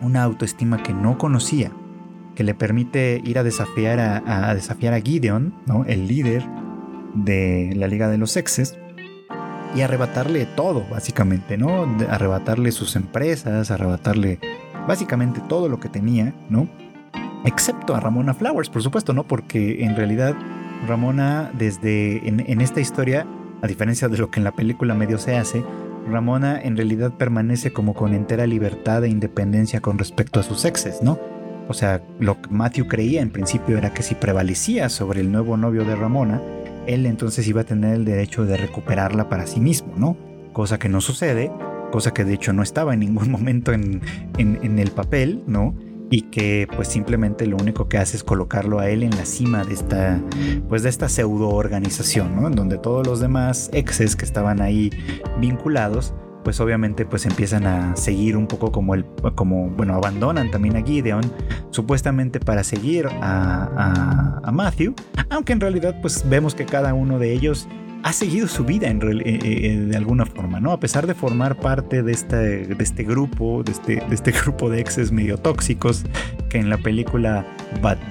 [0.00, 1.70] una autoestima que no conocía,
[2.34, 5.84] que le permite ir a desafiar a, desafiar a Gideon, ¿no?
[5.84, 6.44] el líder
[7.14, 8.78] de la Liga de los Sexes,
[9.74, 11.86] y arrebatarle todo, básicamente, ¿no?
[12.08, 14.38] Arrebatarle sus empresas, arrebatarle
[14.86, 16.68] básicamente todo lo que tenía, ¿no?
[17.44, 19.24] Excepto a Ramona Flowers, por supuesto, ¿no?
[19.24, 20.34] Porque en realidad
[20.86, 23.26] Ramona, desde en, en esta historia,
[23.62, 25.64] a diferencia de lo que en la película medio se hace,
[26.08, 31.02] Ramona en realidad permanece como con entera libertad e independencia con respecto a sus exes,
[31.02, 31.18] ¿no?
[31.68, 35.56] O sea, lo que Matthew creía en principio era que si prevalecía sobre el nuevo
[35.56, 36.40] novio de Ramona,
[36.86, 40.16] él entonces iba a tener el derecho de recuperarla para sí mismo, ¿no?
[40.52, 41.50] Cosa que no sucede,
[41.90, 44.02] cosa que de hecho no estaba en ningún momento en,
[44.38, 45.74] en el papel, ¿no?
[46.12, 49.64] y que pues simplemente lo único que hace es colocarlo a él en la cima
[49.64, 50.20] de esta
[50.68, 52.48] pues de esta pseudo organización, ¿no?
[52.48, 54.90] En donde todos los demás exes que estaban ahí
[55.40, 56.12] vinculados
[56.42, 60.82] pues obviamente pues empiezan a seguir un poco como el como bueno abandonan también a
[60.82, 61.22] Gideon
[61.70, 64.94] supuestamente para seguir a, a Matthew
[65.30, 67.68] aunque en realidad pues vemos que cada uno de ellos
[68.02, 70.72] ha seguido su vida en, eh, eh, de alguna forma, ¿no?
[70.72, 74.80] A pesar de formar parte de este, de este grupo, de este, este grupo de
[74.80, 76.04] exes medio tóxicos
[76.48, 77.46] que en la película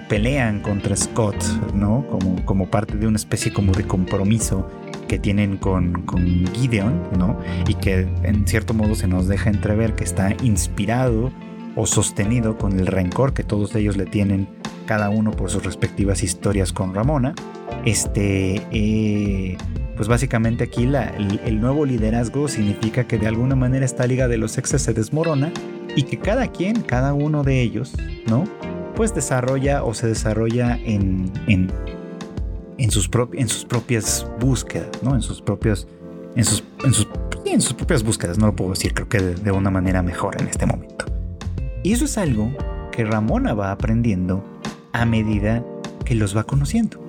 [0.07, 1.35] pelean contra Scott,
[1.73, 2.05] ¿no?
[2.09, 4.69] Como, como parte de una especie como de compromiso
[5.11, 7.37] que tienen con, con Gideon, ¿no?
[7.67, 11.33] Y que en cierto modo se nos deja entrever que está inspirado
[11.75, 14.47] o sostenido con el rencor que todos ellos le tienen
[14.85, 17.35] cada uno por sus respectivas historias con Ramona.
[17.83, 19.57] Este, eh,
[19.97, 24.57] pues básicamente aquí el, nuevo liderazgo significa que de alguna manera esta liga de los
[24.57, 25.51] exes se desmorona
[25.93, 27.97] y que cada quien, cada uno de ellos,
[28.27, 28.45] ¿no?
[28.95, 31.29] Pues desarrolla o se desarrolla en,
[32.77, 35.15] en, sus, en sus propias búsquedas, ¿no?
[35.15, 35.87] En sus propios,
[36.35, 37.07] en sus, en sus,
[37.45, 40.47] en sus propias búsquedas, no lo puedo decir, creo que de una manera mejor en
[40.47, 41.05] este momento.
[41.83, 42.51] Y eso es algo
[42.91, 44.43] que Ramona va aprendiendo
[44.93, 45.63] a medida
[46.05, 46.99] que los va conociendo.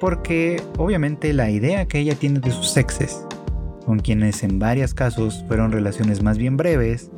[0.00, 3.24] Porque obviamente la idea que ella tiene de sus exes,
[3.86, 7.10] con quienes en varios casos fueron relaciones más bien breves,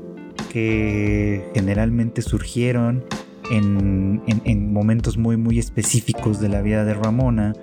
[0.50, 3.04] que generalmente surgieron
[3.50, 7.54] en, momentos muy muy específicos de la vida de Ramona,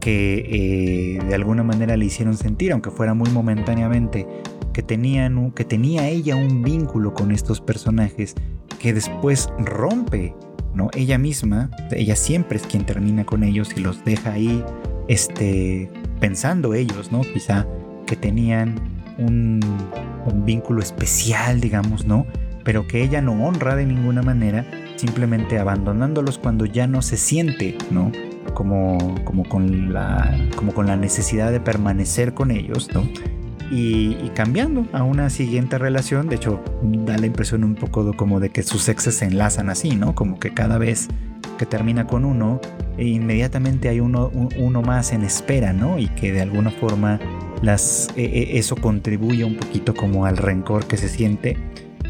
[0.00, 4.26] que eh, de alguna manera le hicieron sentir, aunque fuera muy momentáneamente,
[4.72, 8.34] que, tenían, que tenía ella un vínculo con estos personajes
[8.78, 10.34] que después rompe,
[10.74, 10.90] ¿no?
[10.94, 14.64] Ella misma, ella siempre es quien termina con ellos y los deja ahí,
[15.08, 17.20] este, pensando ellos, ¿no?
[17.20, 17.66] Quizá
[18.06, 18.76] que tenían
[19.18, 19.60] un,
[20.26, 22.26] un vínculo especial, digamos, ¿no?
[22.64, 24.64] Pero que ella no honra de ninguna manera,
[25.00, 28.12] simplemente abandonándolos cuando ya no se siente, ¿no?
[28.54, 33.04] Como, como, con la, como con la necesidad de permanecer con ellos, ¿no?
[33.70, 36.28] y, cambiando a una siguiente relación.
[36.28, 39.94] De hecho, da la impresión un poco como de que sus exes se enlazan así,
[39.94, 40.14] ¿no?
[40.14, 41.08] Como que cada vez
[41.56, 42.60] que termina con uno,
[42.98, 45.98] inmediatamente hay uno, uno más en espera, ¿no?
[45.98, 47.20] Y que de alguna forma
[47.62, 47.76] e,
[48.16, 51.56] e, eso contribuye un poquito como al rencor que se siente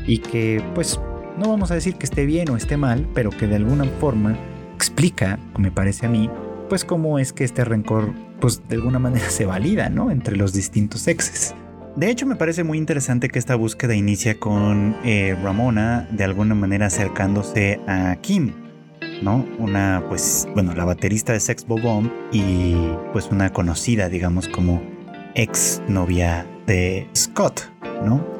[0.06, 0.98] y que pues
[1.38, 4.36] no vamos a decir que esté bien o esté mal, pero que de alguna forma
[4.74, 6.30] explica, me parece a mí,
[6.68, 10.10] pues cómo es que este rencor pues de alguna manera se valida, ¿no?
[10.10, 11.54] Entre los distintos exes.
[11.96, 16.54] De hecho, me parece muy interesante que esta búsqueda inicia con eh, Ramona de alguna
[16.54, 18.52] manera acercándose a Kim,
[19.22, 19.44] ¿no?
[19.58, 22.74] Una, pues, bueno, la baterista de Sex Bomb y
[23.12, 24.80] pues una conocida, digamos, como
[25.34, 27.70] ex novia de Scott,
[28.04, 28.39] ¿no?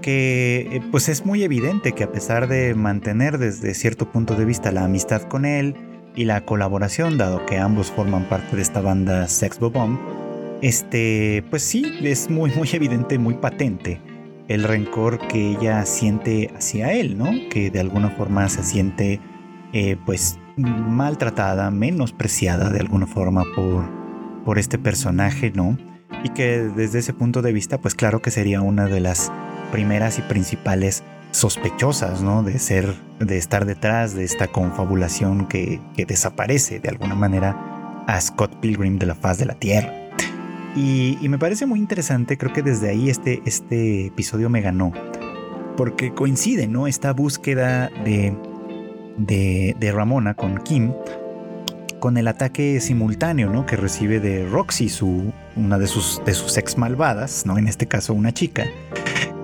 [0.00, 4.44] Que eh, pues es muy evidente que a pesar de mantener desde cierto punto de
[4.44, 5.74] vista la amistad con él,
[6.14, 9.98] y la colaboración, dado que ambos forman parte de esta banda Sex Bomb,
[10.62, 14.00] este, pues sí, es muy, muy evidente, muy patente
[14.48, 17.30] el rencor que ella siente hacia él, ¿no?
[17.50, 19.20] Que de alguna forma se siente,
[19.72, 23.84] eh, pues, maltratada, menospreciada de alguna forma por,
[24.44, 25.78] por este personaje, ¿no?
[26.24, 29.30] Y que desde ese punto de vista, pues claro que sería una de las
[29.70, 31.02] primeras y principales
[31.32, 32.42] sospechosas, ¿no?
[32.42, 38.56] De ser, de estar detrás de esta confabulación que, desaparece de alguna manera a Scott
[38.60, 39.92] Pilgrim de la faz de la Tierra.
[40.76, 44.92] Y, me parece muy interesante, creo que desde ahí este, este episodio me ganó,
[45.76, 46.86] porque coincide, ¿no?
[46.86, 48.36] Esta búsqueda de,
[49.16, 50.92] de, de Ramona con Kim,
[52.00, 53.66] con el ataque simultáneo, ¿no?
[53.66, 57.58] Que recibe de Roxy, su, una de sus, de sus ex malvadas, ¿no?
[57.58, 58.64] En este caso una chica,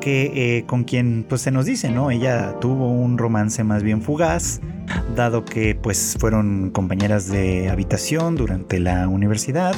[0.09, 2.11] eh, con quien pues se nos dice, ¿no?
[2.11, 4.61] Ella tuvo un romance más bien fugaz,
[5.15, 9.75] dado que pues fueron compañeras de habitación durante la universidad.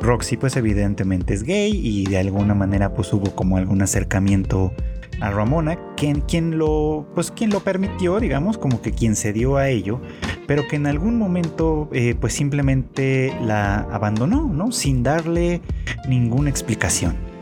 [0.00, 4.72] Roxy pues evidentemente es gay y de alguna manera pues hubo como algún acercamiento
[5.20, 9.56] a Ramona, quien, quien, lo, pues, quien lo permitió, digamos, como que quien se dio
[9.56, 10.00] a ello,
[10.46, 14.72] pero que en algún momento eh, pues simplemente la abandonó, ¿no?
[14.72, 15.62] Sin darle
[16.08, 17.35] ninguna explicación.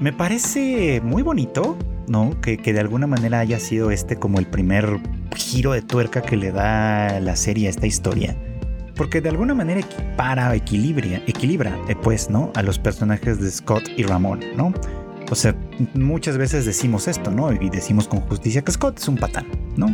[0.00, 2.40] Me parece muy bonito, ¿no?
[2.40, 5.00] Que, que, de alguna manera haya sido este como el primer
[5.34, 8.36] giro de tuerca que le da la serie a esta historia.
[8.94, 12.52] Porque de alguna manera equipara, equilibra, equilibra, eh, pues, ¿no?
[12.54, 14.72] A los personajes de Scott y Ramón, ¿no?
[15.30, 15.56] O sea,
[15.94, 17.52] muchas veces decimos esto, ¿no?
[17.52, 19.88] Y decimos con justicia que Scott es un patán, ¿no?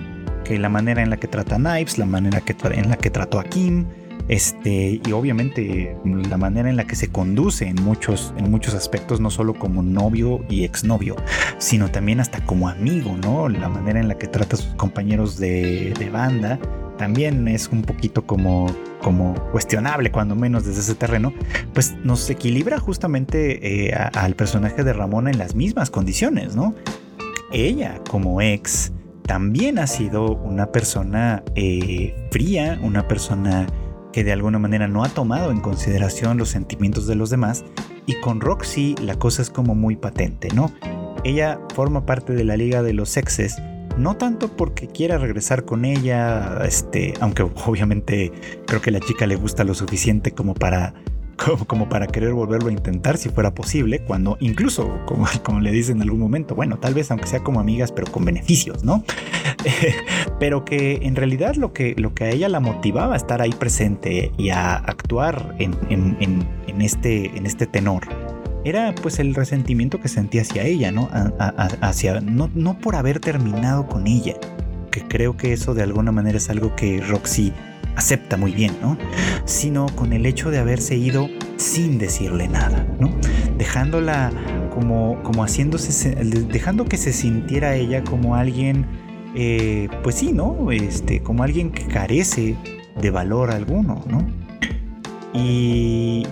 [0.44, 3.08] Que la manera en la que trata a Knives, la manera que en la que
[3.08, 3.86] trató a Kim,
[4.28, 9.20] este, y obviamente la manera en la que se conduce en muchos, en muchos aspectos,
[9.20, 11.16] no solo como novio y exnovio,
[11.58, 13.48] sino también hasta como amigo, ¿no?
[13.48, 16.58] La manera en la que trata a sus compañeros de, banda,
[16.96, 18.66] también es un poquito como,
[19.02, 21.32] como cuestionable, cuando menos desde ese terreno,
[21.72, 26.74] pues nos equilibra justamente eh, al personaje de Ramona en las mismas condiciones, ¿no?
[27.52, 28.92] Ella como ex
[29.26, 33.66] también ha sido una persona eh, fría, una persona
[34.14, 37.64] que de alguna manera no ha tomado en consideración los sentimientos de los demás
[38.06, 40.72] y con Roxy la cosa es como muy patente, ¿no?
[41.24, 43.60] Ella forma parte de la liga de los sexes,
[43.98, 48.30] no tanto porque quiera regresar con ella, este, aunque obviamente
[48.68, 50.94] creo que la chica le gusta lo suficiente como para
[51.66, 55.92] como, para querer volverlo a intentar si fuera posible, cuando incluso, como, como le dice
[55.92, 59.04] en algún momento, bueno, tal vez aunque sea como amigas, pero con beneficios, ¿no?
[60.38, 63.52] pero que en realidad lo que, lo que a ella la motivaba a estar ahí
[63.52, 68.04] presente y a actuar en, en, este, en este tenor
[68.64, 71.10] era pues el resentimiento que sentía hacia ella, ¿no?
[71.38, 74.34] hacia, no, no por haber terminado con ella,
[74.90, 77.52] que creo que eso de alguna manera es algo que Roxy
[77.96, 78.96] acepta muy bien, ¿no?
[79.44, 83.10] Sino con el hecho de haberse ido sin decirle nada, ¿no?
[83.56, 84.32] Dejándola
[84.72, 86.14] como, como haciéndose,
[86.48, 88.86] dejando que se sintiera ella como alguien,
[89.34, 90.70] eh, pues sí, ¿no?
[90.70, 92.56] Este, como alguien que carece
[93.00, 94.44] de valor alguno, ¿no?
[95.36, 96.24] y,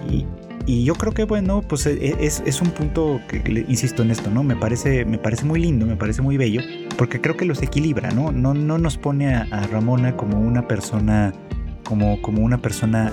[0.66, 4.31] y yo creo que bueno, pues e, e, es, un punto que, insisto en esto,
[4.31, 4.42] ¿no?
[4.42, 6.61] Me parece, me parece muy lindo, me parece muy bello,
[6.96, 8.31] porque creo que los equilibra, ¿no?
[8.33, 11.33] No, no nos pone a, Ramona como una persona,
[11.92, 13.12] como, como una persona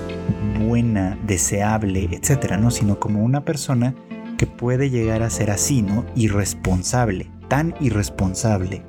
[0.58, 2.72] buena, deseable, etcétera, ¿no?
[2.72, 3.94] Sino como una persona
[4.38, 6.06] que puede llegar a ser así, ¿no?
[6.16, 8.82] Irresponsable, tan irresponsable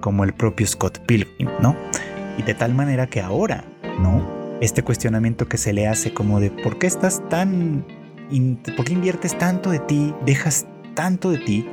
[0.00, 1.76] como el propio Scott Pilgrim, ¿no?
[2.38, 3.66] Y de tal manera que ahora,
[4.00, 4.26] ¿no?
[4.62, 7.84] Este cuestionamiento que se le hace como de ¿por qué estás tan
[8.74, 11.68] ¿Por qué inviertes tanto de ti, dejas tanto de ti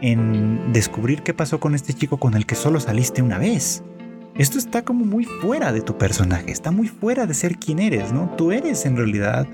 [0.00, 3.84] en descubrir qué pasó con este chico con el que solo saliste una vez?
[4.34, 8.12] Esto está como muy fuera de tu personaje, está muy fuera de ser quien eres,
[8.12, 8.34] ¿no?
[8.36, 9.46] Tú eres en realidad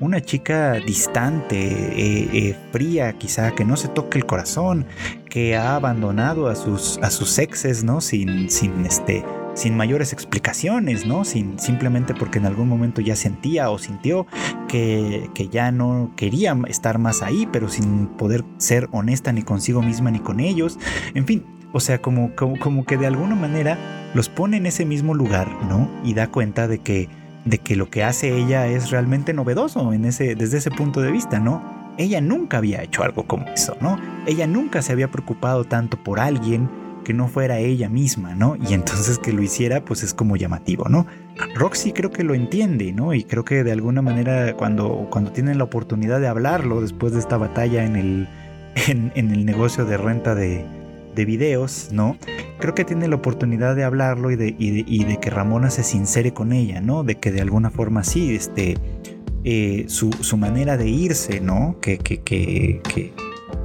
[0.00, 4.86] una chica distante, eh, eh, fría, quizá que no se toque el corazón,
[5.28, 8.00] que ha abandonado a sus, a sus exes, ¿no?
[8.00, 9.22] Sin, sin este,
[9.54, 11.24] sin mayores explicaciones, ¿no?
[11.24, 14.26] Sin, simplemente porque en algún momento ya sentía o sintió
[14.68, 20.10] que, ya no quería estar más ahí, pero sin poder ser honesta ni consigo misma
[20.10, 20.78] ni con ellos.
[21.14, 23.78] En fin, o sea, como, como, como que de alguna manera
[24.14, 25.88] los pone en ese mismo lugar, ¿no?
[26.04, 27.08] Y da cuenta de que,
[27.44, 31.10] de que lo que hace ella es realmente novedoso en ese, desde ese punto de
[31.10, 31.62] vista, ¿no?
[31.98, 33.98] Ella nunca había hecho algo como eso, ¿no?
[34.26, 36.68] Ella nunca se había preocupado tanto por alguien
[37.02, 38.56] que no fuera ella misma, ¿no?
[38.56, 41.06] Y entonces que lo hiciera, pues es como llamativo, ¿no?
[41.54, 43.12] Roxy creo que lo entiende, ¿no?
[43.14, 47.18] Y creo que de alguna manera cuando, cuando tienen la oportunidad de hablarlo después de
[47.18, 48.28] esta batalla en el,
[48.86, 50.64] en, el negocio de renta de,
[51.14, 52.16] de, videos, ¿no?
[52.58, 56.32] Creo que tiene la oportunidad de hablarlo y de, y de, que Ramona se sincere
[56.32, 57.04] con ella, ¿no?
[57.04, 58.76] De que de alguna forma sí, este,
[59.44, 61.76] eh, su, su, manera de irse, ¿no?
[61.80, 63.12] Que, que, que, que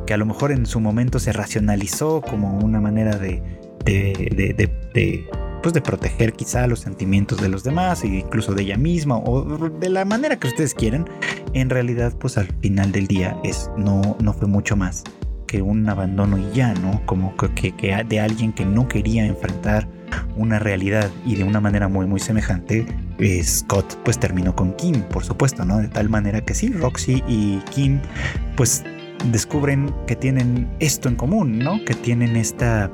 [0.08, 3.44] que a lo mejor en su momento se racionalizó como una manera de,
[3.86, 5.28] de,
[5.62, 9.44] pues de proteger quizá los sentimientos de los demás e incluso de ella misma o
[9.70, 11.08] de la manera que ustedes quieran,
[11.54, 15.04] en realidad pues al final del día es, no, no fue mucho más
[15.48, 17.02] que un abandono y ya, ¿no?
[17.06, 17.74] Como que,
[18.08, 19.88] de alguien que no quería enfrentar
[20.36, 22.86] una realidad y de una manera muy muy semejante
[23.20, 25.80] eh, Scott pues terminó con Kim, por supuesto, ¿no?
[25.80, 28.00] De tal manera que sí, Roxy y Kim
[28.56, 28.84] pues
[29.32, 31.84] descubren que tienen esto en común, ¿no?
[31.84, 32.92] Que tienen esta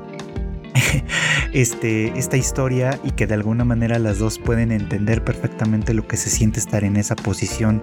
[1.52, 6.16] este, esta historia y que de alguna manera las dos pueden entender perfectamente lo que
[6.16, 7.82] se siente estar en esa posición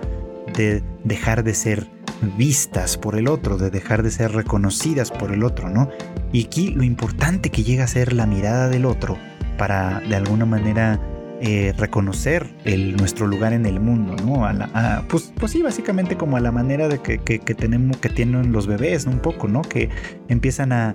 [0.56, 1.88] de dejar de ser
[2.38, 5.90] vistas por el otro, de dejar de ser reconocidas por el otro, ¿no?
[6.32, 9.18] Y aquí lo importante que llega a ser la mirada del otro
[9.58, 11.00] para de alguna manera
[11.44, 14.46] eh, reconocer el, nuestro lugar en el mundo, ¿no?
[14.46, 17.18] A pues, pues, sí, básicamente como a la manera de que,
[17.56, 19.64] tenemos, que tienen los bebés, Un poco, ¿no?
[19.64, 19.90] Que
[20.28, 20.94] empiezan a,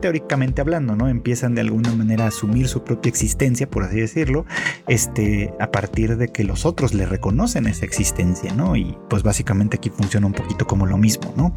[0.00, 1.06] teóricamente hablando, ¿no?
[1.06, 4.46] Empiezan de alguna manera a asumir su propia existencia, por así decirlo,
[4.88, 8.74] este, a partir de que los otros le reconocen esa existencia, ¿no?
[8.74, 11.54] Y pues básicamente aquí funciona un poquito como lo mismo, ¿no?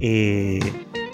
[0.00, 0.58] Eh,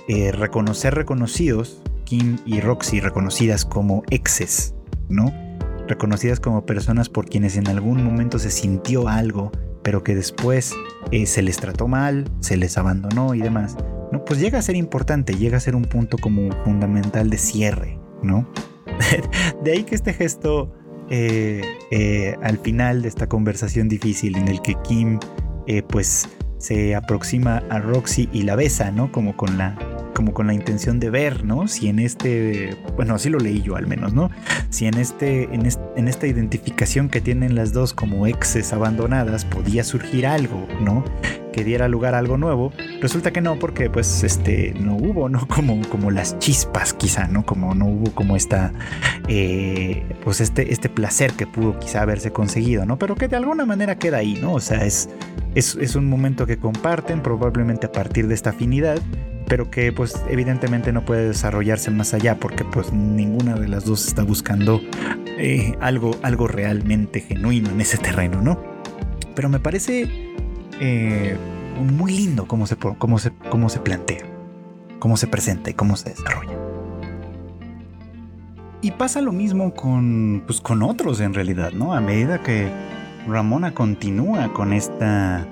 [0.08, 4.74] eh, reconocer reconocidos, Kim y Roxy reconocidas como exes,
[5.10, 5.47] ¿no?
[5.88, 9.50] Reconocidas como personas por quienes en algún momento se sintió algo,
[9.82, 10.74] pero que después
[11.10, 13.76] eh, se les trató mal, se les abandonó y demás,
[14.12, 14.24] ¿no?
[14.24, 18.48] Pues llega a ser importante, llega a ser un punto como fundamental de cierre, ¿no?
[19.64, 20.72] de ahí que este gesto
[21.10, 25.18] eh, eh, al final de esta conversación difícil en el que Kim
[25.88, 29.12] pues se aproxima a Roxy y la besa, ¿no?
[29.12, 29.76] Como con la
[30.18, 31.68] como con la intención de ver, ¿no?
[31.68, 34.32] Si en este, bueno, así lo leí yo al menos, ¿no?
[34.68, 39.84] Si en este, en, en esta identificación que tienen las dos como exes abandonadas podía
[39.84, 41.04] surgir algo, ¿no?
[41.52, 42.72] Que diera lugar a algo nuevo.
[43.00, 45.46] Resulta que no, porque pues este no hubo, ¿no?
[45.58, 47.46] Como, como las chispas, quizá, ¿no?
[47.46, 48.72] Como no hubo como esta,
[49.28, 52.98] eh, pues este, este placer que pudo quizá haberse conseguido, ¿no?
[52.98, 54.54] Pero que de alguna manera queda ahí, ¿no?
[54.54, 55.10] O sea, es,
[55.54, 58.98] es, es un momento que comparten, probablemente a partir de esta afinidad
[59.48, 64.06] pero que pues evidentemente no puede desarrollarse más allá porque pues ninguna de las dos
[64.06, 64.80] está buscando
[65.38, 68.62] eh, algo, algo realmente genuino en ese terreno, ¿no?
[69.34, 70.34] Pero me parece
[70.80, 71.36] eh,
[71.80, 74.24] muy lindo cómo se, cómo, se, cómo se plantea,
[74.98, 76.56] cómo se presenta y cómo se desarrolla.
[78.80, 81.94] Y pasa lo mismo con, pues, con otros en realidad, ¿no?
[81.94, 82.70] A medida que
[83.26, 85.46] Ramona continúa con esta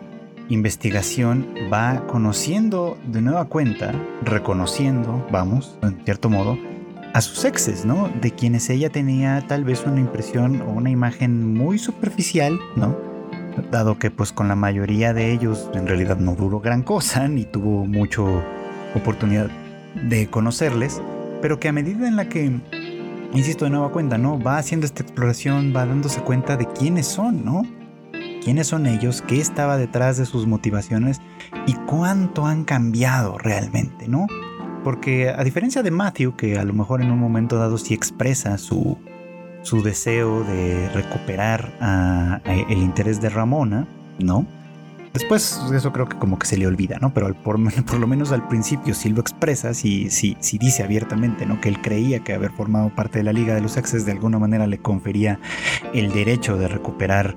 [0.48, 3.92] investigación va conociendo de nueva cuenta,
[4.22, 6.56] reconociendo, vamos, en cierto modo,
[7.12, 8.10] a sus exes, ¿no?
[8.20, 12.96] De quienes ella tenía tal vez una impresión o una imagen muy superficial, ¿no?
[13.70, 17.44] Dado que pues con la mayoría de ellos en realidad no duró gran cosa ni
[17.44, 18.42] tuvo mucho
[18.94, 19.48] oportunidad
[20.08, 21.00] de conocerles,
[21.40, 22.60] pero que a medida en la que,
[23.32, 24.38] insisto de nueva cuenta, ¿no?
[24.38, 27.62] Va haciendo esta exploración, va dándose cuenta de quiénes son, ¿no?
[28.46, 31.20] Quiénes son ellos, qué estaba detrás de sus motivaciones
[31.66, 34.28] y cuánto han cambiado realmente, ¿no?
[34.84, 38.56] Porque a diferencia de Matthew, que a lo mejor en un momento dado sí expresa
[38.56, 38.98] su,
[39.62, 41.72] su deseo de recuperar
[42.44, 43.88] el interés de Ramona,
[44.20, 44.46] ¿no?
[45.12, 47.12] Después eso creo que como que se le olvida, ¿no?
[47.12, 51.60] Pero por, por lo menos al principio sí lo expresa, sí, sí dice abiertamente, ¿no?
[51.60, 54.38] Que él creía que haber formado parte de la Liga de los Exes de alguna
[54.38, 55.40] manera le confería
[55.92, 57.36] el derecho de recuperar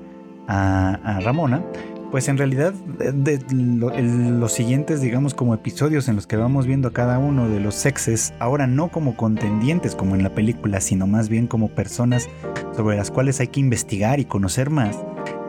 [0.50, 1.64] a, Ramona,
[2.12, 6.93] pues en realidad de, los siguientes, digamos, como episodios en los que vamos viendo a
[6.93, 11.30] cada uno de los sexes, ahora no como contendientes como en la película, sino más
[11.30, 12.28] bien como personas
[12.76, 14.97] sobre las cuales hay que investigar y conocer más,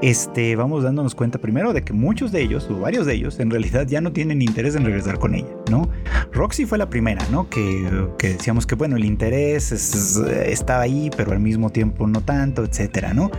[0.03, 3.51] este, vamos dándonos cuenta primero de que muchos de ellos, o varios de ellos, en
[3.51, 5.89] realidad ya no tienen interés en regresar con ella, ¿no?
[6.33, 7.49] Roxy fue la primera, ¿no?
[7.49, 13.13] Que, decíamos que, bueno, el interés estaba ahí, pero al mismo tiempo no tanto, etcétera,
[13.15, 13.31] ¿no?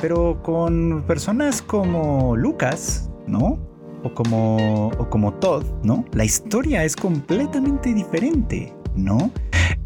[0.00, 3.58] Pero con personas como Lucas, ¿no?
[4.02, 6.04] O como, o como Todd, ¿no?
[6.12, 9.30] La historia es completamente diferente, ¿no?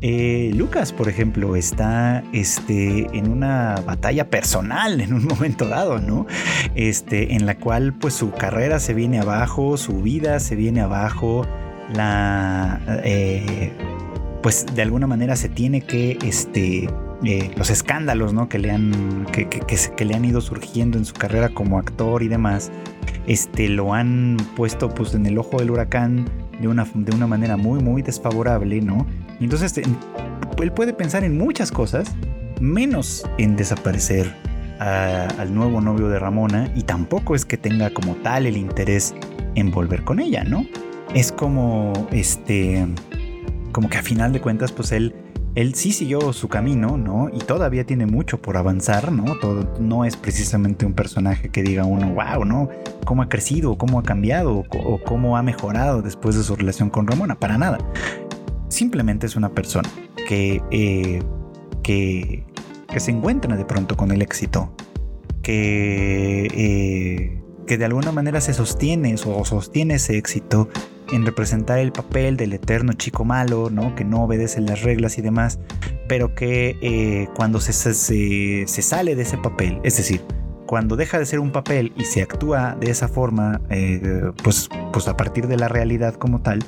[0.00, 6.26] Eh, Lucas, por ejemplo, está este, en una batalla personal en un momento dado, ¿no?
[6.74, 11.46] Este, en la cual pues su carrera se viene abajo, su vida se viene abajo,
[11.92, 12.80] la...
[13.04, 13.72] Eh,
[14.42, 16.88] pues de alguna manera se tiene que, este,
[17.24, 18.48] eh, los escándalos, ¿no?
[18.48, 22.28] Que le han, que, que, le han ido surgiendo en su carrera como actor y
[22.28, 22.70] demás,
[23.26, 26.26] este, lo han puesto pues en el ojo del huracán
[26.60, 29.06] de una, de una manera muy, muy desfavorable, ¿no?
[29.40, 32.14] Y entonces él puede pensar en muchas cosas,
[32.60, 34.34] menos en desaparecer
[34.80, 39.14] al nuevo novio de Ramona, y tampoco es que tenga como tal el interés
[39.54, 40.66] en volver con ella, ¿no?
[41.14, 42.86] Es como, este,
[43.72, 45.14] como que a final de cuentas, pues él
[45.58, 47.30] él sí siguió su camino, ¿no?
[47.32, 49.36] Y todavía tiene mucho por avanzar, ¿no?
[49.40, 52.68] Todo, no es precisamente un personaje que diga uno, wow, ¿no?
[53.04, 53.76] ¿Cómo ha crecido?
[53.76, 54.64] ¿Cómo ha cambiado?
[54.70, 57.40] ¿O cómo ha mejorado después de su relación con Ramona?
[57.40, 57.78] Para nada.
[58.68, 59.88] Simplemente es una persona
[60.28, 61.24] que, eh,
[61.82, 62.44] que,
[62.96, 64.72] se encuentra de pronto con el éxito
[65.42, 70.68] que, eh, que de alguna manera se sostiene o sostiene ese éxito
[71.12, 73.94] en representar el papel del eterno chico malo, ¿no?
[73.94, 75.58] Que no obedece las reglas y demás,
[76.08, 80.22] pero que eh, cuando se, se, sale de ese papel, es decir,
[80.66, 85.08] cuando deja de ser un papel y se actúa de esa forma, eh, pues, pues
[85.08, 86.64] a partir de la realidad como tal,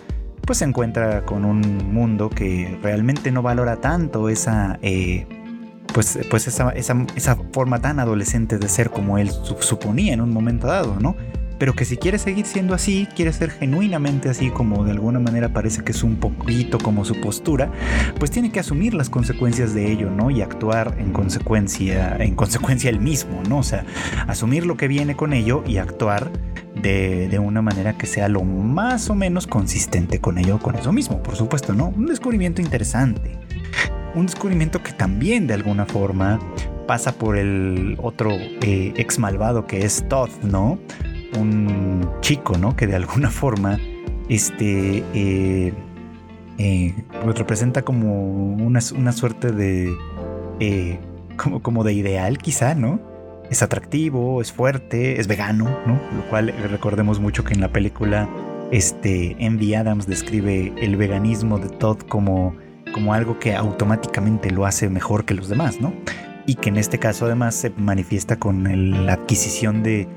[0.46, 5.26] pues se encuentra con un mundo que realmente no valora tanto esa, eh,
[5.92, 9.30] pues, pues esa, esa, forma tan adolescente de ser como él
[9.60, 11.14] suponía en un momento dado, ¿no?
[11.60, 15.52] Pero que si quiere seguir siendo así, quiere ser genuinamente así como de alguna manera
[15.52, 17.70] parece que es un poquito como su postura,
[18.18, 20.30] pues tiene que asumir las consecuencias de ello, ¿no?
[20.30, 23.58] Y actuar en consecuencia, en consecuencia él mismo, ¿no?
[23.58, 23.84] O sea,
[24.26, 26.32] asumir lo que viene con ello y actuar
[26.80, 30.94] de, de, una manera que sea lo más o menos consistente con ello, con eso
[30.94, 31.88] mismo, por supuesto, ¿no?
[31.88, 33.38] Un descubrimiento interesante.
[34.14, 36.38] Un descubrimiento que también de alguna forma
[36.86, 40.78] pasa por el otro eh, ex malvado que es Todd, ¿no?
[41.38, 42.76] Un chico, ¿no?
[42.76, 43.78] Que de alguna forma
[44.28, 45.72] este, eh,
[46.58, 46.94] eh,
[47.36, 50.98] representa como una, una suerte de...
[51.36, 53.00] como, como de ideal quizá, ¿no?
[53.50, 55.94] Es atractivo, es fuerte, es vegano, ¿no?
[55.94, 58.28] Lo cual recordemos mucho que en la película
[58.70, 62.54] este, Envy Adams describe el veganismo de Todd como
[62.92, 65.92] como algo que automáticamente lo hace mejor que los demás, ¿no?
[66.46, 70.08] Y que en este caso además se manifiesta con la adquisición de,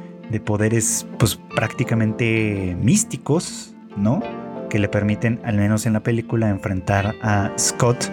[0.46, 4.22] poderes pues prácticamente místicos, ¿no?
[4.70, 8.10] Que le permiten, al menos en la película, enfrentar a Scott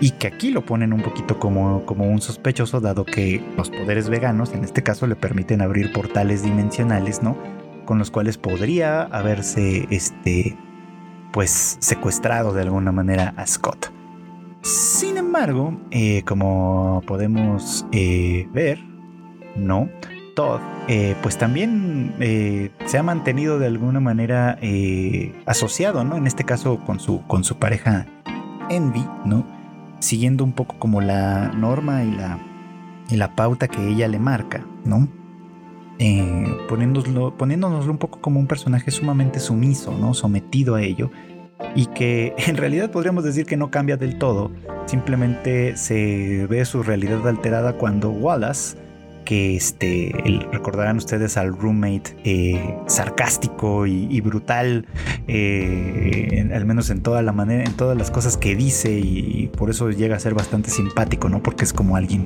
[0.00, 4.08] y que aquí lo ponen un poquito como, como un sospechoso, dado que los poderes
[4.08, 7.36] veganos en este caso le permiten abrir portales dimensionales, ¿no?
[7.86, 10.56] Con los cuales podría haberse, este,
[11.32, 13.92] pues, secuestrado de alguna manera a Scott.
[14.62, 18.78] Sin embargo, eh, como podemos eh, ver,
[19.56, 19.88] no,
[20.34, 24.58] Todd, eh, pues también se ha mantenido de alguna manera
[25.46, 26.16] asociado, ¿no?
[26.16, 28.06] En este caso con su, con su pareja
[28.70, 29.46] Envy, ¿no?
[30.00, 32.38] Siguiendo un poco como la norma y la,
[33.10, 35.08] y la pauta que ella le marca, ¿no?
[36.68, 40.12] poniéndonoslo, poniéndonoslo un poco como un personaje sumamente sumiso, ¿no?
[40.12, 41.10] Sometido a ello
[41.74, 44.50] y que en realidad podríamos decir que no cambia del todo,
[44.86, 48.76] simplemente se ve su realidad alterada cuando Wallace
[49.24, 50.12] que este,
[50.52, 54.86] recordarán ustedes al roommate eh, sarcástico y, brutal,
[55.26, 59.70] eh, al menos en toda la manera, en todas las cosas que dice y, por
[59.70, 61.42] eso llega a ser bastante simpático, ¿no?
[61.42, 62.24] Porque es como alguien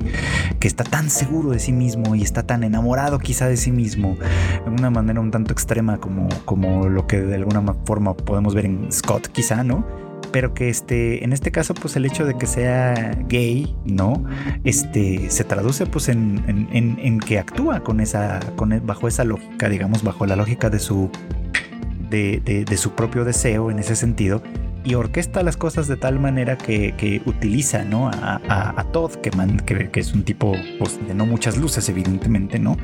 [0.60, 4.16] que está tan seguro de sí mismo y está tan enamorado quizá de sí mismo,
[4.64, 8.66] de una manera un tanto extrema como, como lo que de alguna forma podemos ver
[8.66, 10.07] en Scott quizá, ¿no?
[10.32, 14.24] Pero que este, en este caso, pues el hecho de que sea gay, ¿no?
[14.64, 19.68] Este, se traduce pues en, en, que actúa con esa, con, e, bajo esa lógica,
[19.68, 21.10] digamos, bajo la lógica de su,
[22.10, 24.42] de, de, su propio deseo en ese sentido
[24.84, 28.08] y orquesta las cosas de tal manera que, que utiliza ¿no?
[28.08, 29.30] a, a, Todd, que,
[29.66, 32.76] que, que, es un tipo pues, de no muchas luces, evidentemente, ¿no?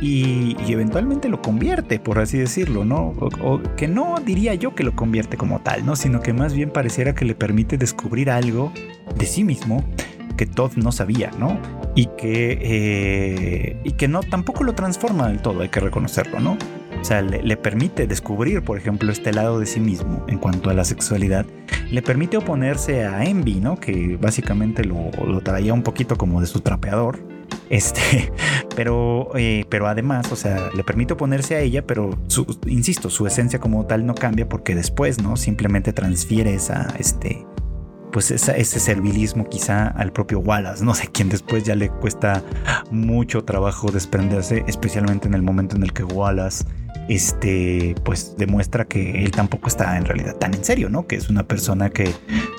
[0.00, 3.14] Y, eventualmente lo convierte, por así decirlo, ¿no?
[3.18, 5.96] O, que no diría yo que lo convierte como tal, ¿no?
[5.96, 8.72] Sino que más bien pareciera que le permite descubrir algo
[9.16, 9.84] de sí mismo
[10.36, 11.58] que Todd no sabía, ¿no?
[11.94, 16.58] Y que, eh, y que no tampoco lo transforma del todo, hay que reconocerlo, ¿no?
[17.00, 20.74] O sea, le, permite descubrir, por ejemplo, este lado de sí mismo en cuanto a
[20.74, 21.44] la sexualidad.
[21.90, 23.76] Le permite oponerse a Envy, ¿no?
[23.76, 27.33] Que básicamente lo, lo traía un poquito como de su trapeador
[27.74, 28.32] este,
[28.76, 32.16] pero, eh, pero además, o sea, le permite oponerse a ella, pero
[32.66, 35.36] insisto, su esencia como tal no cambia porque después, ¿no?
[35.36, 37.44] Simplemente transfiere esa, este,
[38.12, 42.44] pues ese servilismo quizá al propio Wallace, no sé, quien después ya le cuesta
[42.92, 46.64] mucho trabajo desprenderse, especialmente en el momento en el que Wallace
[47.08, 51.08] este, pues demuestra que él tampoco está en realidad tan en serio, ¿no?
[51.08, 52.08] Que es una persona que,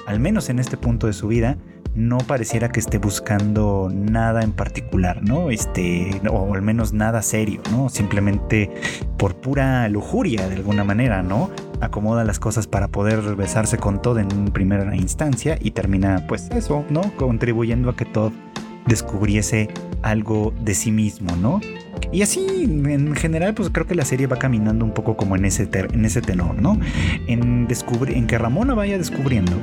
[0.07, 1.57] al menos en este punto de su vida,
[1.95, 5.49] no pareciera que esté buscando nada en particular, ¿no?
[5.49, 7.89] Este, o al menos nada serio, ¿no?
[7.89, 8.69] Simplemente
[9.17, 11.49] por pura lujuria de alguna manera, ¿no?
[11.81, 16.85] Acomoda las cosas para poder besarse con todo en primera instancia y termina, pues eso,
[16.89, 17.01] ¿no?
[17.15, 18.31] Contribuyendo a que todo
[18.85, 19.69] descubriese
[20.01, 21.59] algo de sí mismo, ¿no?
[22.11, 25.45] Y así, en general, pues creo que la serie va caminando un poco como en
[25.45, 26.79] ese, en ese tenor, ¿no?
[27.27, 29.53] En, en que Ramona vaya descubriendo,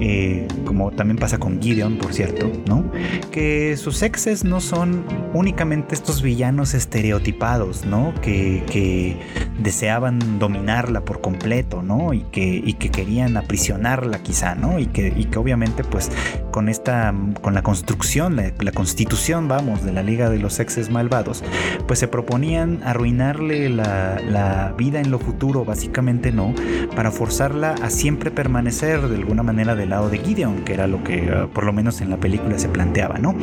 [0.00, 2.90] eh, como también pasa con Gideon, por cierto, ¿no?
[3.30, 5.04] Que sus exes no son
[5.34, 8.14] únicamente estos villanos estereotipados, ¿no?
[8.22, 9.18] Que, que
[9.58, 12.12] deseaban dominarla por completo, ¿no?
[12.12, 14.78] Y que, y que querían aprisionarla quizá, ¿no?
[14.78, 16.10] Y que, y que obviamente, pues,
[16.50, 21.42] con esta, con la construcción la constitución, vamos, de la Liga de los Exes Malvados,
[21.86, 26.54] pues se proponían arruinarle la, la vida en lo futuro, básicamente no,
[26.94, 31.02] para forzarla a siempre permanecer de alguna manera del lado de Gideon, que era lo
[31.04, 33.34] que eh, por lo menos en la película se planteaba, ¿no?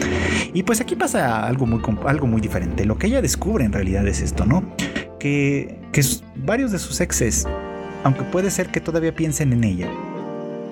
[0.54, 2.86] Y pues aquí pasa algo muy, algo muy diferente.
[2.86, 4.64] Lo que ella descubre en realidad es esto, ¿no?
[5.20, 6.02] Que, que
[6.36, 7.48] varios de sus exes,
[8.04, 9.90] aunque puede ser que todavía piensen en ella,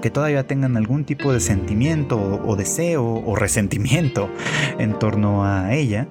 [0.02, 4.30] que todavía tengan algún tipo de sentimiento o, deseo o resentimiento
[4.78, 6.08] en torno a ella,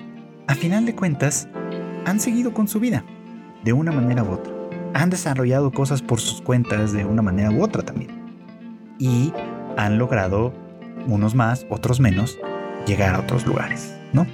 [0.47, 1.49] a final de cuentas
[2.05, 3.05] han seguido con su vida,
[3.65, 4.53] de una manera u otra.
[4.95, 8.11] Han desarrollado cosas por sus cuentas de una manera u otra también.
[8.99, 9.33] Y
[9.77, 10.53] han logrado,
[11.07, 12.39] unos más, otros menos,
[12.87, 14.27] llegar a otros lugares, ¿no?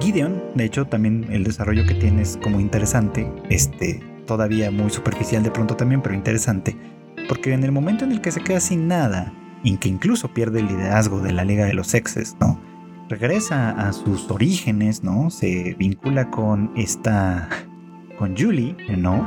[0.00, 5.42] Gideon, de hecho, también el desarrollo que tiene es como interesante, este, todavía muy superficial
[5.42, 6.76] de pronto también, pero interesante,
[7.28, 9.32] porque en el momento en el que se queda sin nada,
[9.64, 12.60] en que incluso pierde el liderazgo de la Liga de los Sexes, ¿no?
[13.08, 15.30] Regresa a sus orígenes, ¿no?
[15.30, 17.48] Se vincula con esta.
[18.18, 19.26] con Julie, ¿no?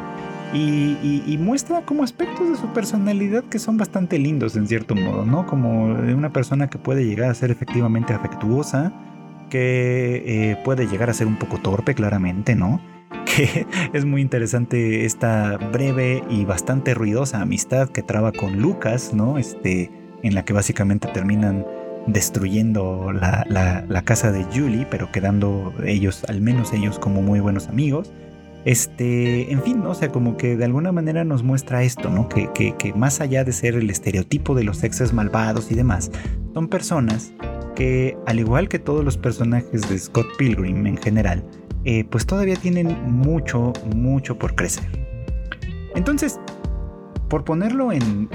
[0.53, 5.47] Y, muestra como aspectos de su personalidad que son bastante lindos en cierto modo, ¿no?
[5.47, 8.91] Como una persona que puede llegar a ser efectivamente afectuosa,
[9.49, 12.81] que eh, puede llegar a ser un poco torpe, claramente, ¿no?
[13.25, 19.37] que es muy interesante esta breve y bastante ruidosa amistad que traba con Lucas, ¿no?
[19.37, 19.89] Este,
[20.21, 21.65] en la que básicamente terminan
[22.07, 28.11] destruyendo la, casa de Julie, pero quedando ellos, al menos ellos, como muy buenos amigos.
[28.63, 29.89] Este, en fin, ¿no?
[29.89, 32.29] o sea, como que de alguna manera nos muestra esto, ¿no?
[32.29, 36.11] Que, que más allá de ser el estereotipo de los exes malvados y demás,
[36.53, 37.33] son personas
[37.75, 41.43] que, al igual que todos los personajes de Scott Pilgrim en general,
[41.83, 44.85] eh, pues todavía tienen mucho, mucho por crecer.
[45.95, 46.39] Entonces,
[47.29, 48.29] por ponerlo en,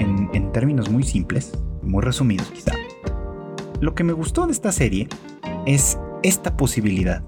[0.53, 1.53] términos muy simples,
[1.83, 2.73] muy resumidos quizá,
[3.81, 5.09] lo que me gustó de esta serie
[5.66, 7.22] es esta posibilidad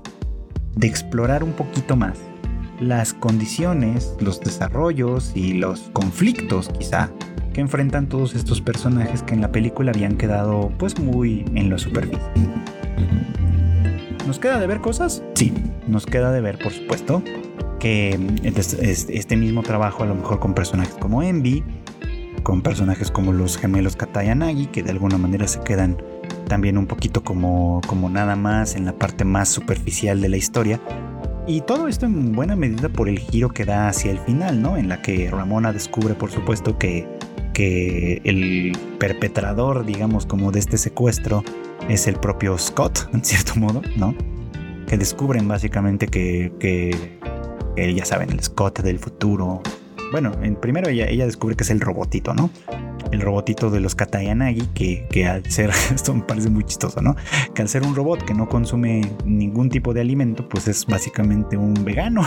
[0.74, 2.18] de explorar un poquito más
[2.80, 7.10] las condiciones, los desarrollos y los conflictos quizá
[7.52, 11.78] que enfrentan todos estos personajes que en la película habían quedado pues muy en la
[11.78, 12.28] superficie.
[14.26, 15.22] ¿Nos queda de ver cosas?
[15.34, 15.52] Sí,
[15.88, 17.22] nos queda de ver, por supuesto,
[17.80, 21.64] que este mismo trabajo a lo mejor con personajes como Envy,
[22.42, 25.96] con personajes como los gemelos Katayanagi, que de alguna manera se quedan
[26.48, 30.80] también un poquito como, como nada más en la parte más superficial de la historia.
[31.46, 34.76] Y todo esto en buena medida por el giro que da hacia el final, ¿no?
[34.76, 37.08] En la que Ramona descubre, por supuesto, que,
[37.54, 41.42] que el perpetrador, digamos, como de este secuestro,
[41.88, 44.14] es el propio Scott, en cierto modo, ¿no?
[44.86, 47.18] Que descubren básicamente que, que,
[47.94, 49.62] ya saben, el Scott del futuro.
[50.10, 52.50] Bueno, en, primero ella, descubre que es el robotito, ¿no?
[53.12, 57.16] el robotito de los Katayanagi, que, que al ser, esto me parece muy chistoso, ¿no?
[57.54, 61.56] Que al ser un robot que no consume ningún tipo de alimento, pues es básicamente
[61.56, 62.22] un vegano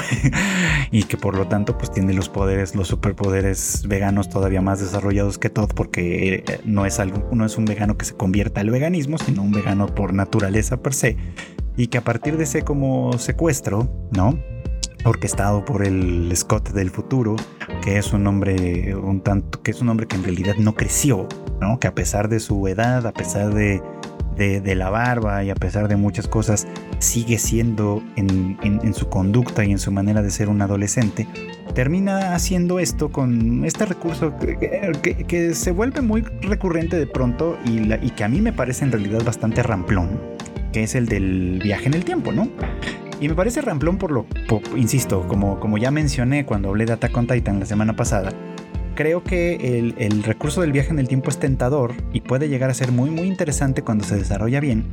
[0.91, 5.38] y que por lo tanto pues tiene los poderes, los superpoderes veganos todavía más desarrollados
[5.38, 8.69] que todo, porque eh, no es, algo, no es un vegano que se convierta al
[8.69, 11.17] veganismo, sino un vegano por naturaleza per se,
[11.77, 14.39] y que a partir de ese como secuestro, ¿no?
[15.04, 17.36] Orquestado por el Scott del futuro,
[17.82, 21.28] que es un hombre un tanto, que es un hombre que en realidad no creció,
[21.60, 21.80] ¿no?
[21.80, 23.82] Que a pesar de su edad, a pesar de,
[24.38, 26.68] de, la barba y a pesar de muchas cosas,
[26.99, 31.28] sigue siendo en, en, su conducta y en su manera de ser un adolescente,
[31.76, 37.93] termina haciendo esto con este recurso que, que, se vuelve muy recurrente de pronto y,
[38.04, 40.20] y que a mí me parece en realidad bastante ramplón,
[40.74, 42.49] que es el del viaje en el tiempo, ¿no?
[43.22, 44.26] Y me parece ramplón por lo,
[44.76, 48.34] insisto, como, como ya mencioné cuando hablé de Attack on Titan la semana pasada,
[48.95, 52.74] creo que el, recurso del viaje en el tiempo es tentador y puede llegar a
[52.74, 54.86] ser muy muy interesante cuando se desarrolla bien,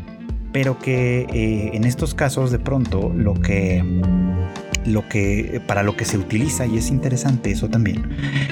[0.52, 3.82] pero que eh, en estos casos de pronto lo que
[4.84, 8.10] lo que para lo que se utiliza y es interesante eso también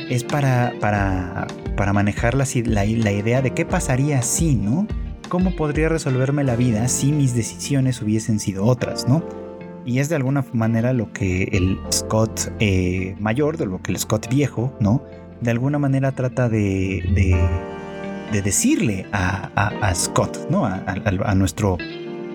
[0.08, 1.46] es para para,
[1.76, 4.86] para manejar la, la, la idea de qué pasaría si, ¿no?
[5.28, 9.45] ¿Cómo podría resolverme la vida si mis decisiones hubiesen sido otras, ¿no?
[9.86, 13.98] Y es de alguna manera lo que el Scott eh, mayor, de lo que el
[13.98, 15.00] Scott viejo, ¿no?
[15.40, 20.66] De alguna manera trata de, de, decirle a, Scott, ¿no?
[20.66, 21.78] A, nuestro,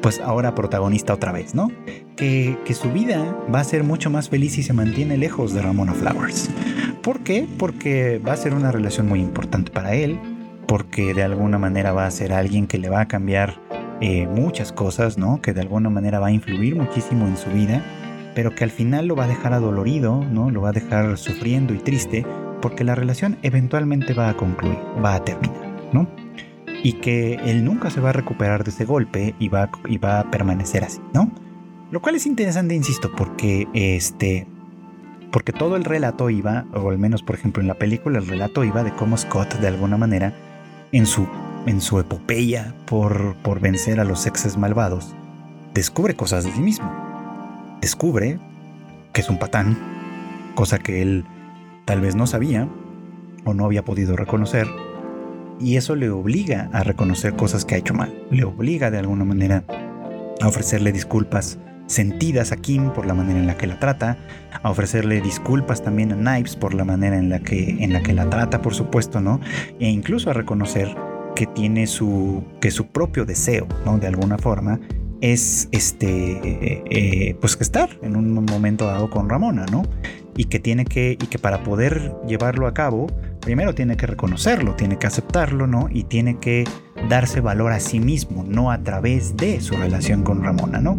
[0.01, 1.69] pues ahora protagonista otra vez, ¿no?
[2.15, 5.61] Que, que, su vida va a ser mucho más feliz si se mantiene lejos de
[5.61, 6.49] Ramona Flowers.
[7.03, 7.47] ¿Por qué?
[7.57, 10.17] Porque va a ser una relación muy importante para él,
[10.67, 13.59] porque de alguna manera va a ser alguien que le va a cambiar
[14.01, 15.41] eh, muchas cosas, ¿no?
[15.41, 17.83] Que de alguna manera va a influir muchísimo en su vida,
[18.35, 20.51] pero que al final lo va a dejar adolorido, ¿no?
[20.51, 22.25] Lo va a dejar sufriendo y triste,
[22.61, 26.07] porque la relación eventualmente va a concluir, va a terminar, ¿no?
[26.83, 30.19] y que él nunca se va a recuperar de ese golpe y va, y va
[30.19, 31.31] a permanecer así, ¿no?
[31.91, 34.47] Lo cual es interesante, insisto, porque este
[35.31, 38.65] porque todo el relato iba, o al menos por ejemplo en la película, el relato
[38.65, 40.33] iba de cómo Scott de alguna manera
[40.91, 41.27] en su,
[41.65, 45.15] en su epopeya por, por vencer a los exes malvados,
[45.73, 46.91] descubre cosas de sí mismo.
[47.81, 48.39] Descubre
[49.13, 49.77] que es un patán,
[50.55, 51.25] cosa que él
[51.85, 52.67] tal vez no sabía
[53.45, 54.67] o no había podido reconocer,
[55.59, 59.25] y eso le obliga a reconocer cosas que ha hecho mal, le obliga de alguna
[59.25, 59.63] manera
[60.41, 61.59] a ofrecerle disculpas
[61.91, 64.17] sentidas a Kim por la manera en la que la trata,
[64.63, 68.13] a ofrecerle disculpas también a Knives por la manera en la que, en la, que
[68.13, 69.39] la trata, por supuesto, ¿no?
[69.79, 70.95] E incluso a reconocer
[71.35, 73.97] que tiene su, que su propio deseo, ¿no?
[73.97, 74.79] De alguna forma,
[75.19, 79.83] es este, eh, eh, pues que estar en un momento dado con Ramona, ¿no?
[80.35, 83.07] Y que tiene que, y que para poder llevarlo a cabo,
[83.41, 85.89] primero tiene que reconocerlo, tiene que aceptarlo, ¿no?
[85.91, 86.63] Y tiene que
[87.09, 90.97] darse valor a sí mismo, no a través de su relación con Ramona, ¿no?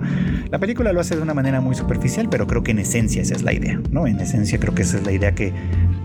[0.51, 3.35] La película lo hace de una manera muy superficial, pero creo que en esencia esa
[3.35, 4.07] es la idea, ¿no?
[4.07, 5.53] En esencia creo que esa es la idea que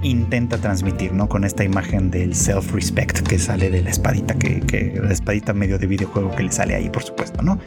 [0.04, 1.28] intenta transmitir, ¿no?
[1.28, 5.78] Con esta imagen del self-respect que sale de la espadita, que, que, la espadita medio
[5.78, 7.60] de videojuego que le sale ahí, por supuesto, ¿no?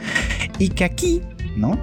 [0.57, 1.21] Y que aquí,
[1.57, 1.77] ¿no?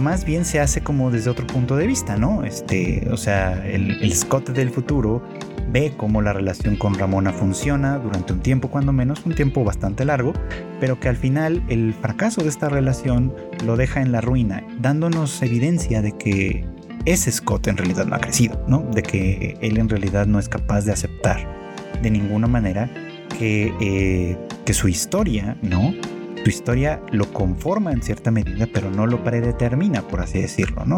[0.00, 2.44] Más bien se hace como desde otro punto de vista, ¿no?
[2.44, 5.22] Este, o sea, el, el Scott del futuro
[5.70, 10.04] ve cómo la relación con Ramona funciona durante un tiempo, cuando menos, un tiempo bastante
[10.04, 10.32] largo,
[10.80, 13.34] pero que al final el fracaso de esta relación
[13.64, 16.64] lo deja en la ruina, dándonos evidencia de que
[17.04, 18.80] ese Scott en realidad no ha crecido, ¿no?
[18.80, 21.46] De que él en realidad no es capaz de aceptar
[22.02, 22.90] de ninguna manera
[23.38, 25.94] que, eh, que su historia, ¿no?
[26.44, 30.96] Su historia lo conforma en cierta medida, pero no lo predetermina, por así decirlo, ¿no?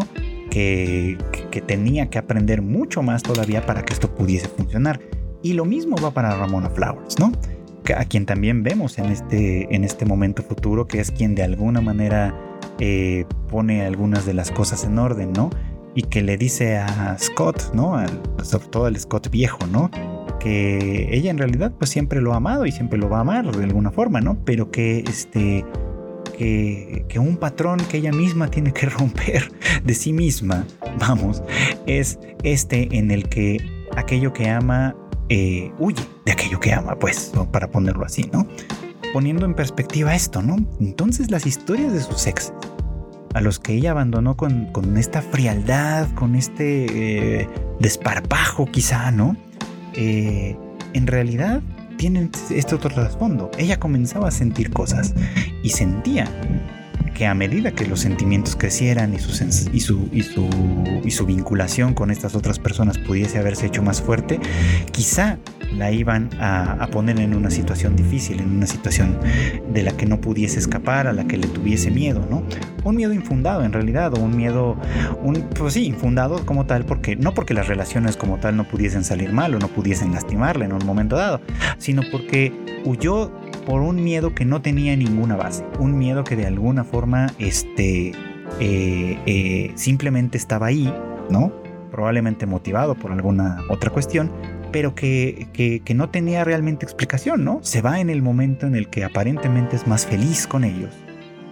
[0.55, 5.01] Que, tenía que aprender mucho más todavía para que esto pudiese funcionar.
[5.41, 7.31] Y lo mismo va para Ramona Flowers, ¿no?
[7.95, 11.81] A quien también vemos en este, en este momento futuro, que es quien de alguna
[11.81, 12.33] manera
[12.79, 15.49] eh, pone algunas de las cosas en orden, ¿no?
[15.93, 17.97] Y que le dice a Scott, ¿no?
[18.43, 19.91] sobre todo al Scott viejo, ¿no?
[20.39, 23.53] Que ella en realidad pues siempre lo ha amado y siempre lo va a amar
[23.55, 24.37] de alguna forma, ¿no?
[24.45, 25.65] Pero que este
[26.35, 29.51] que, un patrón que ella misma tiene que romper
[29.83, 30.65] de sí misma,
[30.99, 31.41] vamos,
[31.87, 33.57] es este en el que
[33.95, 34.95] aquello que ama
[35.29, 38.47] eh, huye de aquello que ama, pues, para ponerlo así, ¿no?
[39.13, 40.57] Poniendo en perspectiva esto, ¿no?
[40.79, 42.53] Entonces las historias de sus exes,
[43.33, 49.35] a los que ella abandonó con, esta frialdad, con este eh, desparpajo quizá, ¿no?
[49.93, 50.55] Eh,
[50.93, 51.61] en realidad
[51.97, 53.51] tienen este otro trasfondo.
[53.57, 55.13] Ella comenzaba a sentir cosas
[55.63, 56.27] y sentía
[57.15, 59.31] que a medida que los sentimientos crecieran y su,
[59.71, 60.49] y su, y su,
[61.03, 64.39] y su vinculación con estas otras personas pudiese haberse hecho más fuerte,
[64.91, 65.39] quizá
[65.77, 69.17] la iban a, poner en una situación difícil, en una situación
[69.73, 72.43] de la que no pudiese escapar, a la que le tuviese miedo, ¿no?
[72.83, 74.77] Un miedo infundado en realidad, o un miedo,
[75.23, 79.03] un, pues sí, infundado como tal, porque no porque las relaciones como tal no pudiesen
[79.03, 81.41] salir mal o no pudiesen lastimarle en un momento dado,
[81.77, 82.53] sino porque
[82.85, 83.31] huyó
[83.65, 88.13] por un miedo que no tenía ninguna base, un miedo que de alguna forma este,
[88.59, 90.93] eh, eh, simplemente estaba ahí,
[91.29, 91.51] ¿no?
[91.91, 94.31] Probablemente motivado por alguna otra cuestión,
[94.71, 97.59] pero que, que, no tenía realmente explicación, ¿no?
[97.61, 100.93] Se va en el momento en el que aparentemente es más feliz con ellos,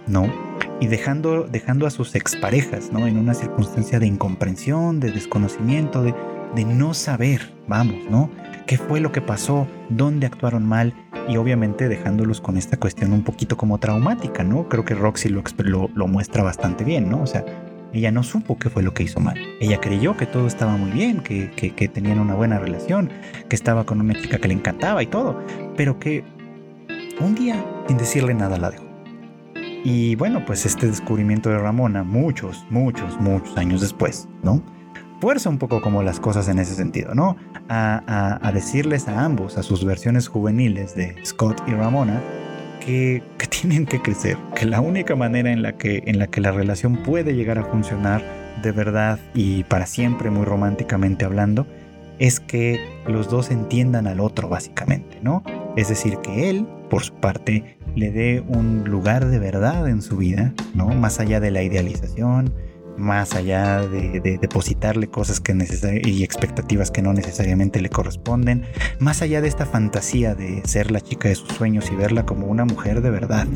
[0.06, 0.32] ¿no?
[0.80, 3.06] Y dejando, dejando a sus exparejas, ¿no?
[3.06, 6.14] En una circunstancia de incomprensión, de desconocimiento, de,
[6.54, 8.30] de no saber, vamos, ¿no?
[8.66, 9.66] ¿Qué fue lo que pasó?
[9.90, 10.94] ¿Dónde actuaron mal?
[11.28, 14.68] Y obviamente dejándolos con esta cuestión un poquito como traumática, ¿no?
[14.68, 17.22] Creo que Roxy lo, lo, lo muestra bastante bien, ¿no?
[17.22, 17.44] O sea,
[17.94, 19.38] ella no supo qué fue lo que hizo mal.
[19.60, 21.48] Ella creyó que todo estaba muy bien, que,
[21.88, 23.10] tenían una buena relación,
[23.48, 25.40] que estaba con una chica que le encantaba y todo,
[25.76, 26.24] pero que
[27.20, 28.84] un día, sin decirle nada, la dejó.
[29.84, 34.62] Y bueno, pues este descubrimiento de Ramona, muchos, muchos, muchos años después, ¿no?
[35.20, 37.36] Fuerza un poco como las cosas en ese sentido, ¿no?
[37.68, 42.20] a decirles a ambos, a sus versiones juveniles de Scott y Ramona,
[42.84, 46.52] que, tienen que crecer, que la única manera en la que, en la que la
[46.52, 48.22] relación puede llegar a funcionar
[48.62, 51.66] de verdad y para siempre, muy románticamente hablando,
[52.18, 55.42] es que los dos entiendan al otro básicamente, ¿no?
[55.76, 60.16] Es decir, que él, por su parte, le dé un lugar de verdad en su
[60.16, 60.88] vida, ¿no?
[60.88, 62.52] Más allá de la idealización,
[62.96, 65.54] más allá de, depositarle cosas que
[66.04, 68.64] y expectativas que no necesariamente le corresponden,
[68.98, 72.46] más allá de esta fantasía de ser la chica de sus sueños y verla como
[72.46, 73.46] una mujer de verdad,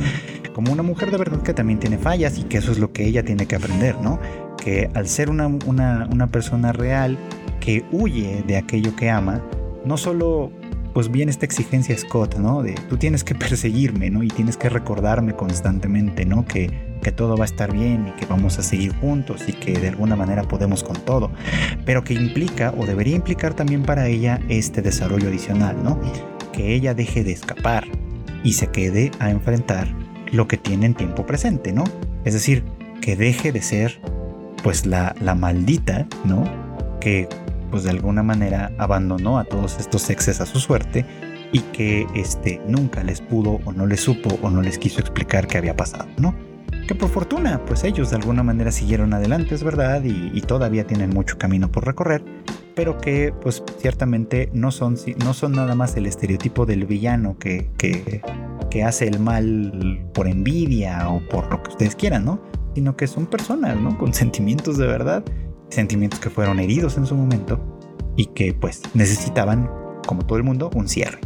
[0.55, 3.07] como una mujer de verdad que también tiene fallas y que eso es lo que
[3.07, 4.19] ella tiene que aprender, ¿no?
[4.57, 7.19] Que al ser una, una, una persona real
[7.61, 9.43] que huye de aquello que ama,
[9.85, 10.53] no solo
[10.95, 12.63] pues viene esta exigencia Scott, ¿no?
[12.63, 14.23] De tú tienes que perseguirme, ¿no?
[14.23, 16.45] Y tienes que recordarme constantemente, ¿no?
[16.45, 19.79] Que, que todo va a estar bien y que vamos a seguir juntos y que
[19.79, 21.31] de alguna manera podemos con todo.
[21.85, 26.01] Pero que implica o debería implicar también para ella este desarrollo adicional, ¿no?
[26.53, 27.87] Que ella deje de escapar
[28.45, 29.89] y se quede a enfrentar
[30.33, 31.85] lo que tiene en tiempo presente, ¿no?
[32.25, 32.65] Es decir,
[33.01, 34.01] que deje de ser
[34.63, 36.45] pues la, la maldita, ¿no?
[37.01, 37.29] Que
[37.71, 41.05] pues de alguna manera abandonó a todos estos exes a su suerte
[41.53, 45.47] y que este nunca les pudo o no les supo o no les quiso explicar
[45.47, 46.35] qué había pasado, ¿no?
[46.89, 51.11] Que por fortuna, pues ellos de alguna manera siguieron adelante, es verdad, y, todavía tienen
[51.11, 52.25] mucho camino por recorrer,
[52.75, 57.71] pero que pues ciertamente no son, no son nada más el estereotipo del villano que,
[57.77, 58.23] que,
[58.71, 62.41] que hace el mal por envidia o por lo que ustedes quieran, ¿no?
[62.75, 63.99] Sino que son personas, ¿no?
[63.99, 65.23] Con sentimientos de verdad
[65.71, 67.61] sentimientos que fueron heridos en su momento
[68.17, 69.71] y que pues necesitaban,
[70.07, 71.21] como todo el mundo, un cierre.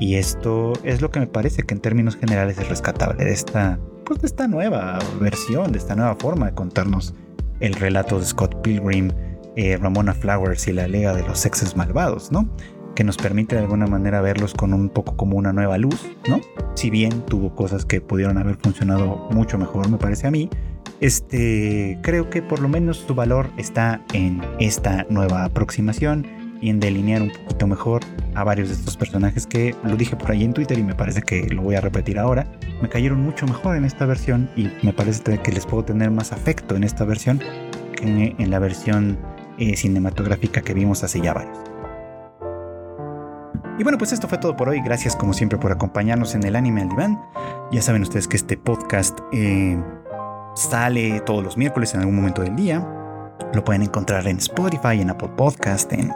[0.00, 3.78] Y esto es lo que me parece que en términos generales es rescatable de esta,
[4.06, 7.12] pues de esta nueva versión, de esta nueva forma de contarnos
[7.60, 9.10] el relato de Scott Pilgrim,
[9.56, 12.48] eh, Ramona Flowers y la Liga de los Sexes Malvados, ¿no?
[12.94, 16.40] Que nos permite de alguna manera verlos con un poco como una nueva luz, ¿no?
[16.74, 20.48] Si bien tuvo cosas que pudieron haber funcionado mucho mejor, me parece a mí,
[21.00, 26.26] este, creo que por lo menos su valor está en esta nueva aproximación
[26.60, 28.02] y en delinear un poquito mejor
[28.36, 31.22] a varios de estos personajes que lo dije por ahí en Twitter y me parece
[31.22, 32.46] que lo voy a repetir ahora.
[32.82, 36.32] Me cayeron mucho mejor en esta versión y me parece que les puedo tener más
[36.32, 37.40] afecto en esta versión
[37.96, 39.18] que en la versión
[39.58, 41.58] eh, cinematográfica que vimos hace ya varios.
[43.78, 44.80] Y bueno, pues esto fue todo por hoy.
[44.82, 47.20] Gracias como siempre por acompañarnos en el anime al diván.
[47.72, 49.76] Ya saben ustedes que este podcast eh,
[50.56, 52.80] Sale todos los miércoles en algún momento del día.
[53.52, 56.10] Lo pueden encontrar en Spotify, en Apple Podcast, en,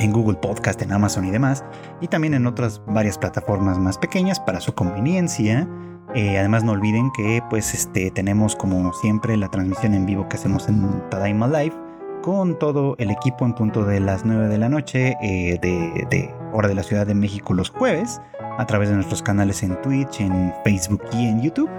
[0.00, 1.64] en Google Podcast, en Amazon y demás.
[2.00, 5.68] Y también en otras varias plataformas más pequeñas para su conveniencia.
[6.14, 10.36] Eh, además no olviden que pues este, tenemos como siempre la transmisión en vivo que
[10.36, 11.74] hacemos en Tadaima Live
[12.22, 16.34] con todo el equipo en punto de las 9 de la noche eh, de, de,
[16.52, 18.20] hora de la Ciudad de México los jueves
[18.58, 21.70] a través de nuestros canales en Twitch, en Facebook y en YouTube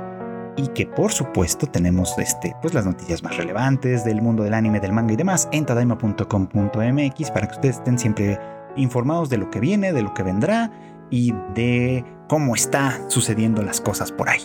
[0.60, 4.80] y que por supuesto tenemos este, pues las noticias más relevantes del mundo del anime,
[4.80, 8.39] del manga y demás en tadaima.com.mx para que ustedes estén siempre
[8.76, 10.72] informados de lo que viene, de lo que vendrá
[11.10, 14.41] y de cómo está sucediendo las cosas por ahí.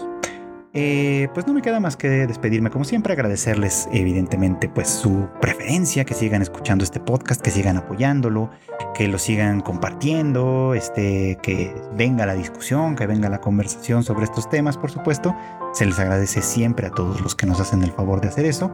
[0.76, 6.04] Eh, pues no me queda más que despedirme como siempre, agradecerles evidentemente pues su preferencia,
[6.04, 8.50] que sigan escuchando este podcast, que sigan apoyándolo,
[8.92, 14.50] que lo sigan compartiendo, este, que venga la discusión, que venga la conversación sobre estos
[14.50, 15.32] temas, por supuesto.
[15.72, 18.72] Se les agradece siempre a todos los que nos hacen el favor de hacer eso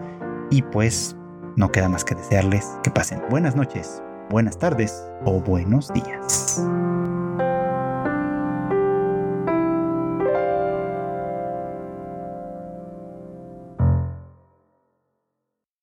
[0.50, 1.16] y pues
[1.56, 6.64] no queda más que desearles que pasen buenas noches, buenas tardes o buenos días.